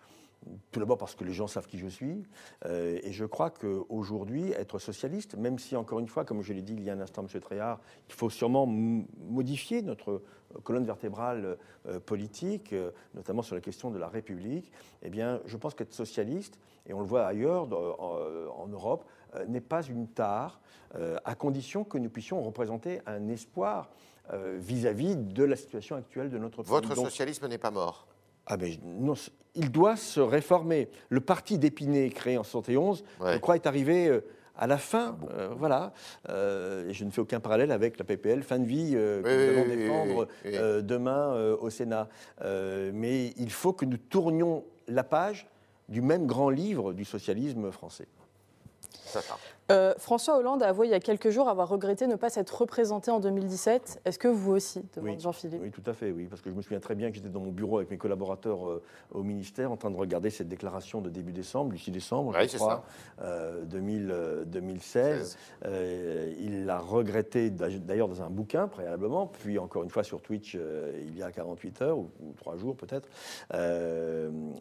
Tout 0.72 0.80
d'abord 0.80 0.98
parce 0.98 1.16
que 1.16 1.24
les 1.24 1.34
gens 1.34 1.48
savent 1.48 1.68
qui 1.68 1.78
je 1.78 1.88
suis. 1.88 2.24
Euh, 2.66 3.00
et 3.04 3.12
je 3.12 3.26
crois 3.26 3.50
qu'aujourd'hui, 3.50 4.52
être 4.52 4.80
socialiste, 4.80 5.36
même 5.36 5.60
si, 5.60 5.76
encore 5.76 6.00
une 6.00 6.08
fois, 6.08 6.26
comme 6.26 6.42
je 6.42 6.54
l'ai 6.54 6.62
dit 6.62 6.74
il 6.74 6.84
y 6.84 6.90
a 6.90 6.94
un 6.94 7.02
instant, 7.02 7.24
M. 7.24 7.42
Tréhard, 7.42 7.80
il 8.08 8.14
faut 8.14 8.30
sûrement 8.30 8.66
modifier 8.66 9.82
notre 9.82 10.22
colonne 10.64 10.86
vertébrale 10.86 11.58
euh, 11.88 12.00
politique, 12.00 12.74
euh, 12.74 12.92
notamment 13.14 13.42
sur 13.42 13.56
la 13.56 13.62
question 13.62 13.92
de 13.92 13.98
la 13.98 14.08
République, 14.08 14.72
eh 15.02 15.10
bien, 15.10 15.42
je 15.46 15.58
pense 15.58 15.74
qu'être 15.74 15.94
socialiste, 15.94 16.60
et 16.86 16.94
on 16.94 17.00
le 17.00 17.06
voit 17.06 17.26
ailleurs 17.26 17.68
en, 18.00 18.68
Europe, 18.68 19.04
n'est 19.48 19.60
pas 19.60 19.84
une 19.84 20.08
tare, 20.08 20.62
à 21.26 21.36
condition 21.36 21.84
que 21.84 21.98
nous 21.98 22.10
puissions 22.10 22.42
représenter 22.42 23.02
un 23.06 23.28
espoir 23.28 23.90
vis-à-dire 24.56 25.18
de 25.18 25.44
la 25.44 25.58
situation 25.58 25.98
actuelle 25.98 26.30
de 26.30 26.38
notre 26.38 26.64
pays. 26.64 26.72
Votre 26.72 26.96
socialisme 26.96 27.50
n'est 27.50 27.58
pas 27.58 27.72
mort 27.72 28.07
ah 28.48 28.58
ben, 28.58 28.74
non, 28.84 29.14
il 29.56 29.72
doit 29.72 29.98
se 29.98 30.20
réformer. 30.20 30.90
Le 31.10 31.20
parti 31.20 31.58
d'Épinay, 31.58 32.10
créé 32.10 32.38
en 32.38 32.44
71, 32.44 33.04
je 33.26 33.38
crois, 33.38 33.56
est 33.56 33.68
arrivé 33.68 34.08
euh, 34.08 34.22
à 34.56 34.68
la 34.68 34.78
fin. 34.78 35.18
Ah 35.22 35.34
euh, 35.34 35.50
voilà. 35.58 35.94
Euh, 36.30 36.90
et 36.90 36.94
je 36.94 37.04
ne 37.04 37.12
fais 37.12 37.22
aucun 37.22 37.40
parallèle 37.40 37.72
avec 37.72 37.98
la 37.98 38.06
PPL, 38.06 38.44
fin 38.44 38.60
de 38.60 38.66
vie, 38.66 38.92
que 38.92 39.22
nous 39.22 39.60
allons 39.60 39.76
défendre 39.76 40.82
demain 40.82 41.56
au 41.60 41.70
Sénat. 41.70 42.08
mais 42.42 43.34
il 43.38 43.52
faut 43.52 43.74
que 43.74 43.86
nous 43.86 43.98
tournions 43.98 44.64
la 44.88 45.04
page 45.04 45.48
du 45.90 46.02
même 46.02 46.26
grand 46.26 46.50
livre 46.50 46.94
du 46.94 47.06
socialisme 47.06 47.72
français. 47.72 48.08
Ça, 49.06 49.22
ça. 49.22 49.38
Euh, 49.70 49.94
François 49.98 50.38
Hollande 50.38 50.64
a 50.64 50.70
avoué 50.70 50.88
il 50.88 50.92
y 50.92 50.94
a 50.94 51.00
quelques 51.02 51.30
jours 51.30 51.50
avoir 51.50 51.68
regretté 51.68 52.08
ne 52.08 52.16
pas 52.16 52.30
s'être 52.30 52.52
représenté 52.52 53.12
en 53.12 53.20
2017. 53.20 54.02
Est-ce 54.06 54.18
que 54.18 54.30
vous 54.30 54.54
aussi, 54.54 54.86
demande 54.96 55.20
Jean-Philippe 55.20 55.60
Oui, 55.62 55.72
tout 55.72 55.84
à 55.86 55.94
fait, 55.94 56.12
oui, 56.12 56.28
parce 56.30 56.42
que 56.42 56.50
je 56.50 56.56
me 56.56 56.62
souviens 56.62 56.80
très 56.80 56.96
bien 56.96 57.10
que 57.10 57.16
j'étais 57.18 57.28
dans 57.28 57.42
mon 57.42 57.52
bureau 57.52 57.78
avec 57.78 57.92
mes 57.92 57.98
collaborateurs 57.98 58.66
euh, 58.68 58.82
au 59.12 59.24
ministère 59.24 59.70
en 59.72 59.78
train 59.78 59.92
de 59.92 59.98
regarder 59.98 60.30
cette 60.30 60.48
déclaration 60.48 61.02
de 61.02 61.10
début 61.10 61.34
décembre, 61.34 61.72
du 61.72 61.78
6 61.78 61.92
décembre, 61.92 62.34
je 62.40 62.56
crois, 62.56 62.86
2016. 63.66 65.38
Euh, 65.66 66.34
il 66.40 66.66
l'a 66.66 66.80
regretté 66.80 67.50
d'ailleurs 67.50 68.08
dans 68.08 68.22
un 68.22 68.30
bouquin 68.30 68.68
préalablement, 68.68 69.28
puis 69.28 69.60
encore 69.60 69.84
une 69.84 69.90
fois 69.90 70.04
sur 70.04 70.22
Twitch 70.22 70.58
il 71.08 71.18
y 71.18 71.24
a 71.24 71.32
48 71.32 71.82
heures 71.82 71.98
ou, 71.98 72.10
trois 72.38 72.54
3 72.54 72.58
jours 72.58 72.78
peut-être. 72.78 73.10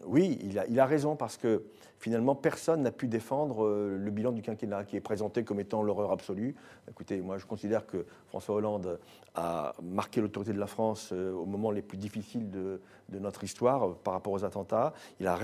oui, 0.07 0.38
il 0.42 0.59
a, 0.59 0.66
il 0.66 0.81
a 0.81 0.87
raison 0.87 1.14
parce 1.14 1.37
que 1.37 1.62
finalement 1.99 2.35
personne 2.35 2.83
n'a 2.83 2.90
pu 2.90 3.07
défendre 3.07 3.69
le 3.69 4.11
bilan 4.11 4.33
du 4.33 4.42
quinquennat 4.42 4.85
qui 4.85 4.96
est 4.97 5.01
présenté 5.01 5.45
comme 5.45 5.61
étant 5.61 5.83
l'horreur 5.83 6.13
absolue. 6.13 6.55
Écoutez, 6.89 7.21
moi 7.21 7.39
je 7.39 7.47
considère 7.47 7.87
que 7.87 8.07
François 8.29 8.57
Hollande 8.57 8.99
a 9.37 9.75
marqué 9.83 10.21
l'autorité 10.21 10.53
de 10.53 10.59
la 10.59 10.67
France 10.67 11.11
euh, 11.13 11.33
au 11.33 11.45
moment 11.45 11.71
les 11.71 11.83
plus 11.83 11.99
difficiles 11.99 12.51
de, 12.51 12.81
notre 13.11 13.45
histoire 13.45 13.87
euh, 13.87 13.99
par 14.03 14.15
rapport 14.15 14.33
aux 14.33 14.45
attentats. 14.45 14.95
Il 15.21 15.27
a, 15.27 15.37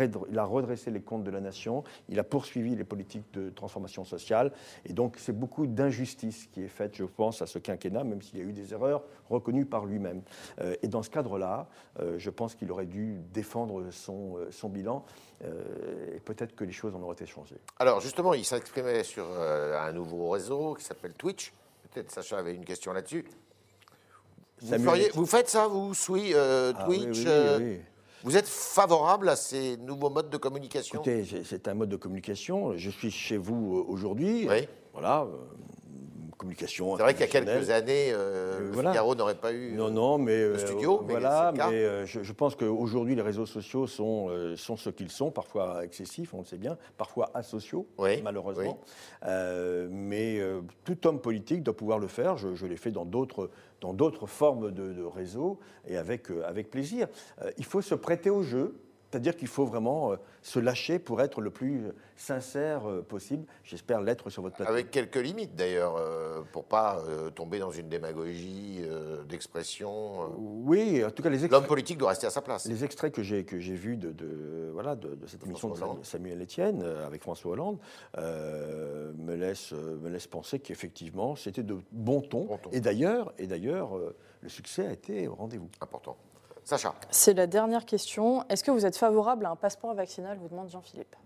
redressé 0.44 0.90
les 0.90 1.02
comptes 1.02 1.24
de 1.24 1.30
la 1.30 1.40
nation, 1.40 1.84
il 2.08 2.18
a 2.18 2.24
poursuivi 2.24 2.74
les 2.74 2.84
politiques 2.84 3.30
de 3.34 3.50
transformation 3.50 4.04
sociale. 4.04 4.52
Et 4.86 4.92
donc 4.92 5.16
c'est 5.18 5.38
beaucoup 5.38 5.66
d'injustice 5.66 6.48
qui 6.52 6.62
est 6.62 6.68
faite, 6.68 6.96
je 6.96 7.04
pense, 7.04 7.42
à 7.42 7.46
ce 7.46 7.58
quinquennat, 7.58 8.04
même 8.04 8.22
s'il 8.22 8.38
y 8.38 8.42
a 8.42 8.44
eu 8.44 8.52
des 8.52 8.72
erreurs 8.72 9.04
reconnues 9.28 9.66
par 9.66 9.84
lui-même. 9.84 10.22
Euh, 10.60 10.74
et 10.82 10.88
dans 10.88 11.02
ce 11.02 11.10
cadre-là, 11.10 11.68
je 12.16 12.30
pense 12.30 12.54
qu'il 12.54 12.70
aurait 12.72 12.86
dû 12.86 13.18
défendre 13.32 13.90
son 13.90 14.68
bilan. 14.68 15.04
Et 15.42 16.20
peut-être 16.20 16.54
que 16.54 16.64
les 16.64 16.72
choses 16.72 16.94
en 16.94 17.02
auraient 17.02 17.14
été 17.14 17.26
changées. 17.26 17.58
Alors 17.78 18.00
justement, 18.00 18.32
il 18.34 18.44
s'exprimait 18.44 19.02
sur 19.02 19.26
un 19.26 19.92
nouveau 19.92 20.30
réseau 20.30 20.74
qui 20.74 20.84
s'appelle 20.84 21.14
Twitch. 21.14 21.52
Peut-être 21.90 22.10
Sacha 22.10 22.38
avait 22.38 22.54
une 22.54 22.64
question 22.64 22.92
là-dessus. 22.92 23.24
Vous, 25.14 25.26
faites 25.26 25.48
ça, 25.48 25.66
vous, 25.66 25.92
oui, 26.08 26.32
euh, 26.34 26.72
ah 26.76 26.84
Twitch 26.84 27.24
euh, 27.26 27.78
Vous 28.22 28.36
êtes 28.36 28.46
favorable 28.46 29.28
à 29.28 29.36
ces 29.36 29.76
nouveaux 29.76 30.10
modes 30.10 30.30
de 30.30 30.36
communication? 30.36 31.02
Écoutez, 31.02 31.44
c'est 31.44 31.66
un 31.66 31.74
mode 31.74 31.88
de 31.88 31.96
communication. 31.96 32.76
Je 32.76 32.90
suis 32.90 33.10
chez 33.10 33.36
vous 33.36 33.78
euh, 33.78 33.84
aujourd'hui. 33.88 34.46
Oui. 34.48 34.68
Voilà 34.92 35.26
communication. 36.42 36.96
C'est 36.96 37.02
vrai 37.02 37.14
qu'il 37.14 37.22
y 37.22 37.28
a 37.28 37.28
quelques 37.28 37.70
années, 37.70 38.10
euh, 38.12 38.70
le 38.70 38.72
Figaro 38.72 39.14
n'aurait 39.14 39.34
pas 39.34 39.52
eu 39.52 39.72
non, 39.72 39.90
non, 39.90 40.18
mais, 40.18 40.48
le 40.48 40.58
studio. 40.58 41.02
mais 41.06 41.12
voilà, 41.14 41.52
mais 41.56 42.06
je, 42.06 42.22
je, 42.22 42.32
pense 42.32 42.54
qu'aujourd'hui, 42.54 43.14
les 43.14 43.22
réseaux 43.22 43.46
sociaux 43.46 43.86
sont, 43.86 44.28
sont 44.56 44.76
ce 44.76 44.90
qu'ils 44.90 45.10
sont, 45.10 45.30
parfois 45.30 45.84
excessifs, 45.84 46.34
on 46.34 46.40
le 46.40 46.44
sait 46.44 46.58
bien, 46.58 46.76
parfois 46.98 47.30
asociaux, 47.34 47.86
malheureusement. 48.22 48.80
mais 49.90 50.40
tout 50.84 51.06
homme 51.06 51.20
politique 51.20 51.62
doit 51.62 51.76
pouvoir 51.76 51.98
le 51.98 52.08
faire. 52.08 52.36
Je, 52.36 52.54
je 52.54 52.66
l'ai 52.66 52.76
fait 52.76 52.90
dans 52.90 53.04
d'autres 53.04 53.50
dans 53.82 53.92
d'autres 53.92 54.26
formes 54.26 54.70
de, 54.70 55.04
réseaux 55.04 55.58
et 55.86 55.96
avec, 55.98 56.30
euh, 56.30 56.46
avec 56.46 56.70
plaisir. 56.70 57.08
Euh, 57.42 57.50
il 57.58 57.64
faut 57.64 57.82
se 57.82 57.94
prêter 57.94 58.30
au 58.30 58.42
jeu. 58.42 58.80
C'est-à-dire 59.12 59.36
qu'il 59.36 59.48
faut 59.48 59.66
vraiment 59.66 60.12
se 60.40 60.58
lâcher 60.58 60.98
pour 60.98 61.20
être 61.20 61.42
le 61.42 61.50
plus 61.50 61.92
sincère 62.16 62.84
possible. 63.06 63.44
J'espère 63.62 64.00
l'être 64.00 64.30
sur 64.30 64.40
votre 64.40 64.56
plateau. 64.56 64.72
Avec 64.72 64.90
quelques 64.90 65.16
limites 65.16 65.54
d'ailleurs, 65.54 66.02
pour 66.50 66.64
pas 66.64 66.98
tomber 67.34 67.58
dans 67.58 67.70
une 67.70 67.90
démagogie 67.90 68.80
d'expression. 69.28 70.32
Oui, 70.38 71.04
en 71.04 71.10
tout 71.10 71.22
cas 71.22 71.28
les 71.28 71.44
extraits. 71.44 71.60
L'homme 71.60 71.68
politique 71.68 71.98
doit 71.98 72.08
rester 72.08 72.26
à 72.26 72.30
sa 72.30 72.40
place. 72.40 72.64
Les 72.64 72.84
extraits 72.84 73.12
que 73.12 73.22
j'ai 73.22 73.44
que 73.44 73.58
j'ai 73.58 73.74
vus 73.74 73.98
de, 73.98 74.12
de, 74.12 74.70
voilà 74.72 74.96
de, 74.96 75.18
cette 75.26 75.44
émission 75.44 75.68
de 75.68 76.04
Samuel 76.04 76.40
Etienne 76.40 76.82
avec 76.82 77.20
François 77.20 77.52
Hollande 77.52 77.78
me 78.16 79.34
laissent 79.34 79.72
me 79.72 80.08
laisse 80.08 80.26
penser 80.26 80.58
qu'effectivement 80.58 81.36
c'était 81.36 81.62
de 81.62 81.76
bon 81.90 82.22
ton. 82.22 82.46
Bon 82.46 82.56
ton. 82.56 82.70
Et 82.70 82.80
d'ailleurs 82.80 83.34
et 83.36 83.46
d'ailleurs 83.46 83.90
le 84.40 84.48
succès 84.48 84.86
a 84.86 84.92
été 84.92 85.28
au 85.28 85.34
rendez-vous. 85.34 85.68
Important. 85.82 86.16
Sacha. 86.64 86.94
C'est 87.10 87.34
la 87.34 87.46
dernière 87.46 87.84
question. 87.84 88.44
Est-ce 88.48 88.62
que 88.62 88.70
vous 88.70 88.86
êtes 88.86 88.96
favorable 88.96 89.46
à 89.46 89.50
un 89.50 89.56
passeport 89.56 89.94
vaccinal 89.94 90.38
vous 90.38 90.48
demande 90.48 90.70
Jean-Philippe. 90.70 91.16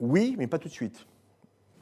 Oui, 0.00 0.34
mais 0.38 0.46
pas 0.46 0.58
tout 0.58 0.68
de 0.68 0.72
suite. 0.72 1.06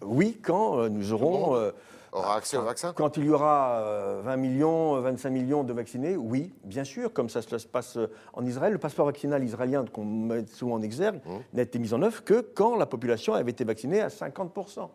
Oui, 0.03 0.38
quand 0.42 0.79
euh, 0.79 0.88
nous 0.88 1.12
aurons. 1.12 1.55
Euh, 1.57 1.70
aura 2.12 2.37
accès 2.37 2.57
au 2.57 2.62
vaccin 2.62 2.92
Quand 2.92 3.18
il 3.18 3.26
y 3.26 3.31
aura 3.31 3.81
20 4.24 4.33
euh, 4.33 4.37
millions, 4.37 5.00
25 5.00 5.31
millions 5.31 5.62
de 5.62 5.72
vaccinés, 5.72 6.16
oui, 6.16 6.53
bien 6.64 6.83
sûr, 6.83 7.12
comme 7.12 7.29
ça 7.29 7.40
se 7.40 7.66
passe 7.68 7.98
en 8.33 8.44
Israël. 8.44 8.72
Le 8.72 8.79
passeport 8.79 9.07
vaccinal 9.07 9.44
israélien 9.44 9.85
qu'on 9.85 10.05
met 10.05 10.44
souvent 10.46 10.74
en 10.74 10.83
exergue 10.83 11.20
mmh. 11.24 11.31
n'a 11.55 11.62
été 11.62 11.79
mis 11.79 11.94
en 11.94 12.03
œuvre 12.03 12.24
que 12.24 12.40
quand 12.40 12.74
la 12.74 12.87
population 12.87 13.35
avait 13.35 13.53
été 13.53 13.62
vaccinée 13.64 14.00
à 14.00 14.09
50%. 14.09 14.88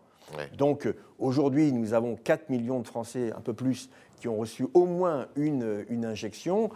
Donc 0.57 0.91
aujourd'hui, 1.19 1.71
nous 1.71 1.93
avons 1.93 2.15
4 2.15 2.49
millions 2.49 2.81
de 2.81 2.87
Français, 2.87 3.31
un 3.37 3.41
peu 3.41 3.53
plus, 3.53 3.89
qui 4.19 4.27
ont 4.27 4.35
reçu 4.35 4.67
au 4.73 4.85
moins 4.85 5.27
une, 5.35 5.85
une 5.87 6.03
injection. 6.03 6.69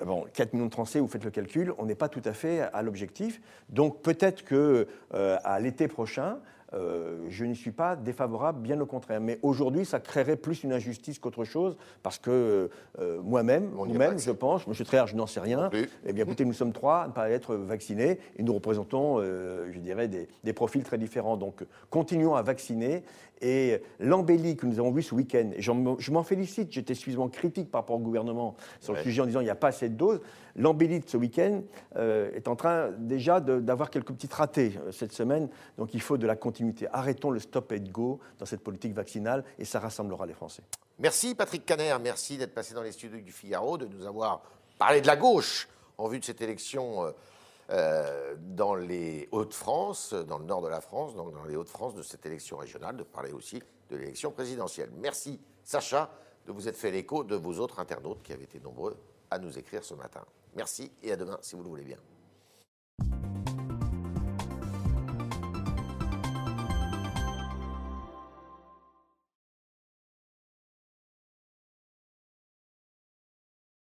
Euh, 0.00 0.04
bon, 0.04 0.24
4 0.32 0.52
millions 0.52 0.66
de 0.66 0.72
Français, 0.72 1.00
vous 1.00 1.08
faites 1.08 1.24
le 1.24 1.30
calcul, 1.30 1.72
on 1.78 1.86
n'est 1.86 1.94
pas 1.94 2.08
tout 2.08 2.22
à 2.24 2.32
fait 2.32 2.60
à 2.60 2.82
l'objectif. 2.82 3.40
Donc 3.68 4.02
peut-être 4.02 4.44
que 4.44 4.86
euh, 5.14 5.38
à 5.44 5.60
l'été 5.60 5.88
prochain, 5.88 6.38
euh, 6.74 7.26
je 7.28 7.44
n'y 7.44 7.56
suis 7.56 7.72
pas 7.72 7.96
défavorable, 7.96 8.60
bien 8.60 8.80
au 8.80 8.86
contraire. 8.86 9.20
Mais 9.20 9.38
aujourd'hui, 9.42 9.84
ça 9.84 10.00
créerait 10.00 10.36
plus 10.36 10.62
une 10.64 10.72
injustice 10.72 11.18
qu'autre 11.18 11.44
chose, 11.44 11.76
parce 12.02 12.18
que 12.18 12.70
euh, 12.98 13.20
moi-même, 13.22 13.70
nous-mêmes, 13.74 14.18
je 14.18 14.30
pense, 14.30 14.66
M. 14.66 14.74
Tréard, 14.84 15.06
je 15.06 15.16
n'en 15.16 15.26
sais 15.26 15.40
rien. 15.40 15.70
Eh 16.04 16.12
bien, 16.12 16.24
écoutez, 16.24 16.44
nous 16.44 16.52
sommes 16.52 16.72
trois 16.72 17.02
à 17.02 17.08
ne 17.08 17.12
pas 17.12 17.30
être 17.30 17.54
vaccinés, 17.54 18.18
et 18.36 18.42
nous 18.42 18.54
représentons, 18.54 19.18
euh, 19.18 19.70
je 19.72 19.78
dirais, 19.78 20.08
des, 20.08 20.28
des, 20.44 20.52
profils 20.52 20.82
très 20.82 20.98
différents. 20.98 21.36
Donc, 21.36 21.64
continuons 21.90 22.34
à 22.34 22.42
vacciner. 22.42 23.02
Et 23.42 23.80
l'embellie 23.98 24.54
que 24.56 24.66
nous 24.66 24.78
avons 24.78 24.90
vue 24.90 25.02
ce 25.02 25.14
week-end, 25.14 25.50
et 25.56 25.62
je 25.62 26.10
m'en 26.10 26.22
félicite, 26.22 26.70
j'étais 26.72 26.94
suffisamment 26.94 27.28
critique 27.28 27.70
par 27.70 27.80
rapport 27.80 27.96
au 27.96 28.00
gouvernement 28.00 28.54
sur 28.80 28.92
le 28.92 29.00
sujet 29.00 29.22
en 29.22 29.26
disant 29.26 29.40
il 29.40 29.44
n'y 29.44 29.50
a 29.50 29.54
pas 29.54 29.68
assez 29.68 29.88
de 29.88 29.94
doses. 29.94 30.20
L'embellie 30.56 31.02
ce 31.06 31.16
week-end 31.16 31.62
est 31.96 32.48
en 32.48 32.56
train 32.56 32.90
déjà 32.90 33.40
d'avoir 33.40 33.90
quelques 33.90 34.12
petits 34.12 34.28
ratés 34.30 34.78
cette 34.92 35.12
semaine, 35.12 35.48
donc 35.78 35.94
il 35.94 36.00
faut 36.00 36.16
de 36.16 36.26
la 36.26 36.36
continuité 36.36 36.86
Arrêtons 36.92 37.30
le 37.30 37.38
stop 37.38 37.72
and 37.72 37.90
go 37.90 38.20
dans 38.38 38.46
cette 38.46 38.62
politique 38.62 38.94
vaccinale 38.94 39.44
et 39.58 39.64
ça 39.64 39.80
rassemblera 39.80 40.26
les 40.26 40.34
Français. 40.34 40.62
Merci 40.98 41.34
Patrick 41.34 41.64
Caner, 41.64 41.96
merci 42.00 42.36
d'être 42.36 42.52
passé 42.52 42.74
dans 42.74 42.82
les 42.82 42.92
studios 42.92 43.20
du 43.20 43.32
Figaro, 43.32 43.78
de 43.78 43.86
nous 43.86 44.04
avoir 44.04 44.42
parlé 44.78 45.00
de 45.00 45.06
la 45.06 45.16
gauche 45.16 45.66
en 45.96 46.08
vue 46.08 46.18
de 46.18 46.24
cette 46.24 46.42
élection 46.42 47.04
euh, 47.04 47.10
euh, 47.70 48.34
dans 48.38 48.74
les 48.74 49.28
Hauts-de-France, 49.32 50.12
dans 50.12 50.38
le 50.38 50.44
nord 50.44 50.60
de 50.60 50.68
la 50.68 50.80
France, 50.80 51.14
donc 51.14 51.32
dans 51.32 51.44
les 51.44 51.56
Hauts-de-France, 51.56 51.94
de 51.94 52.02
cette 52.02 52.26
élection 52.26 52.58
régionale, 52.58 52.96
de 52.96 53.02
parler 53.02 53.32
aussi 53.32 53.62
de 53.88 53.96
l'élection 53.96 54.30
présidentielle. 54.30 54.90
Merci 54.98 55.40
Sacha 55.64 56.10
de 56.46 56.52
vous 56.52 56.68
être 56.68 56.76
fait 56.76 56.90
l'écho 56.90 57.24
de 57.24 57.36
vos 57.36 57.54
autres 57.60 57.78
internautes 57.78 58.22
qui 58.22 58.32
avaient 58.32 58.44
été 58.44 58.60
nombreux 58.60 58.96
à 59.30 59.38
nous 59.38 59.58
écrire 59.58 59.84
ce 59.84 59.94
matin. 59.94 60.24
Merci 60.54 60.92
et 61.02 61.12
à 61.12 61.16
demain 61.16 61.38
si 61.42 61.54
vous 61.54 61.62
le 61.62 61.68
voulez 61.68 61.84
bien. 61.84 61.98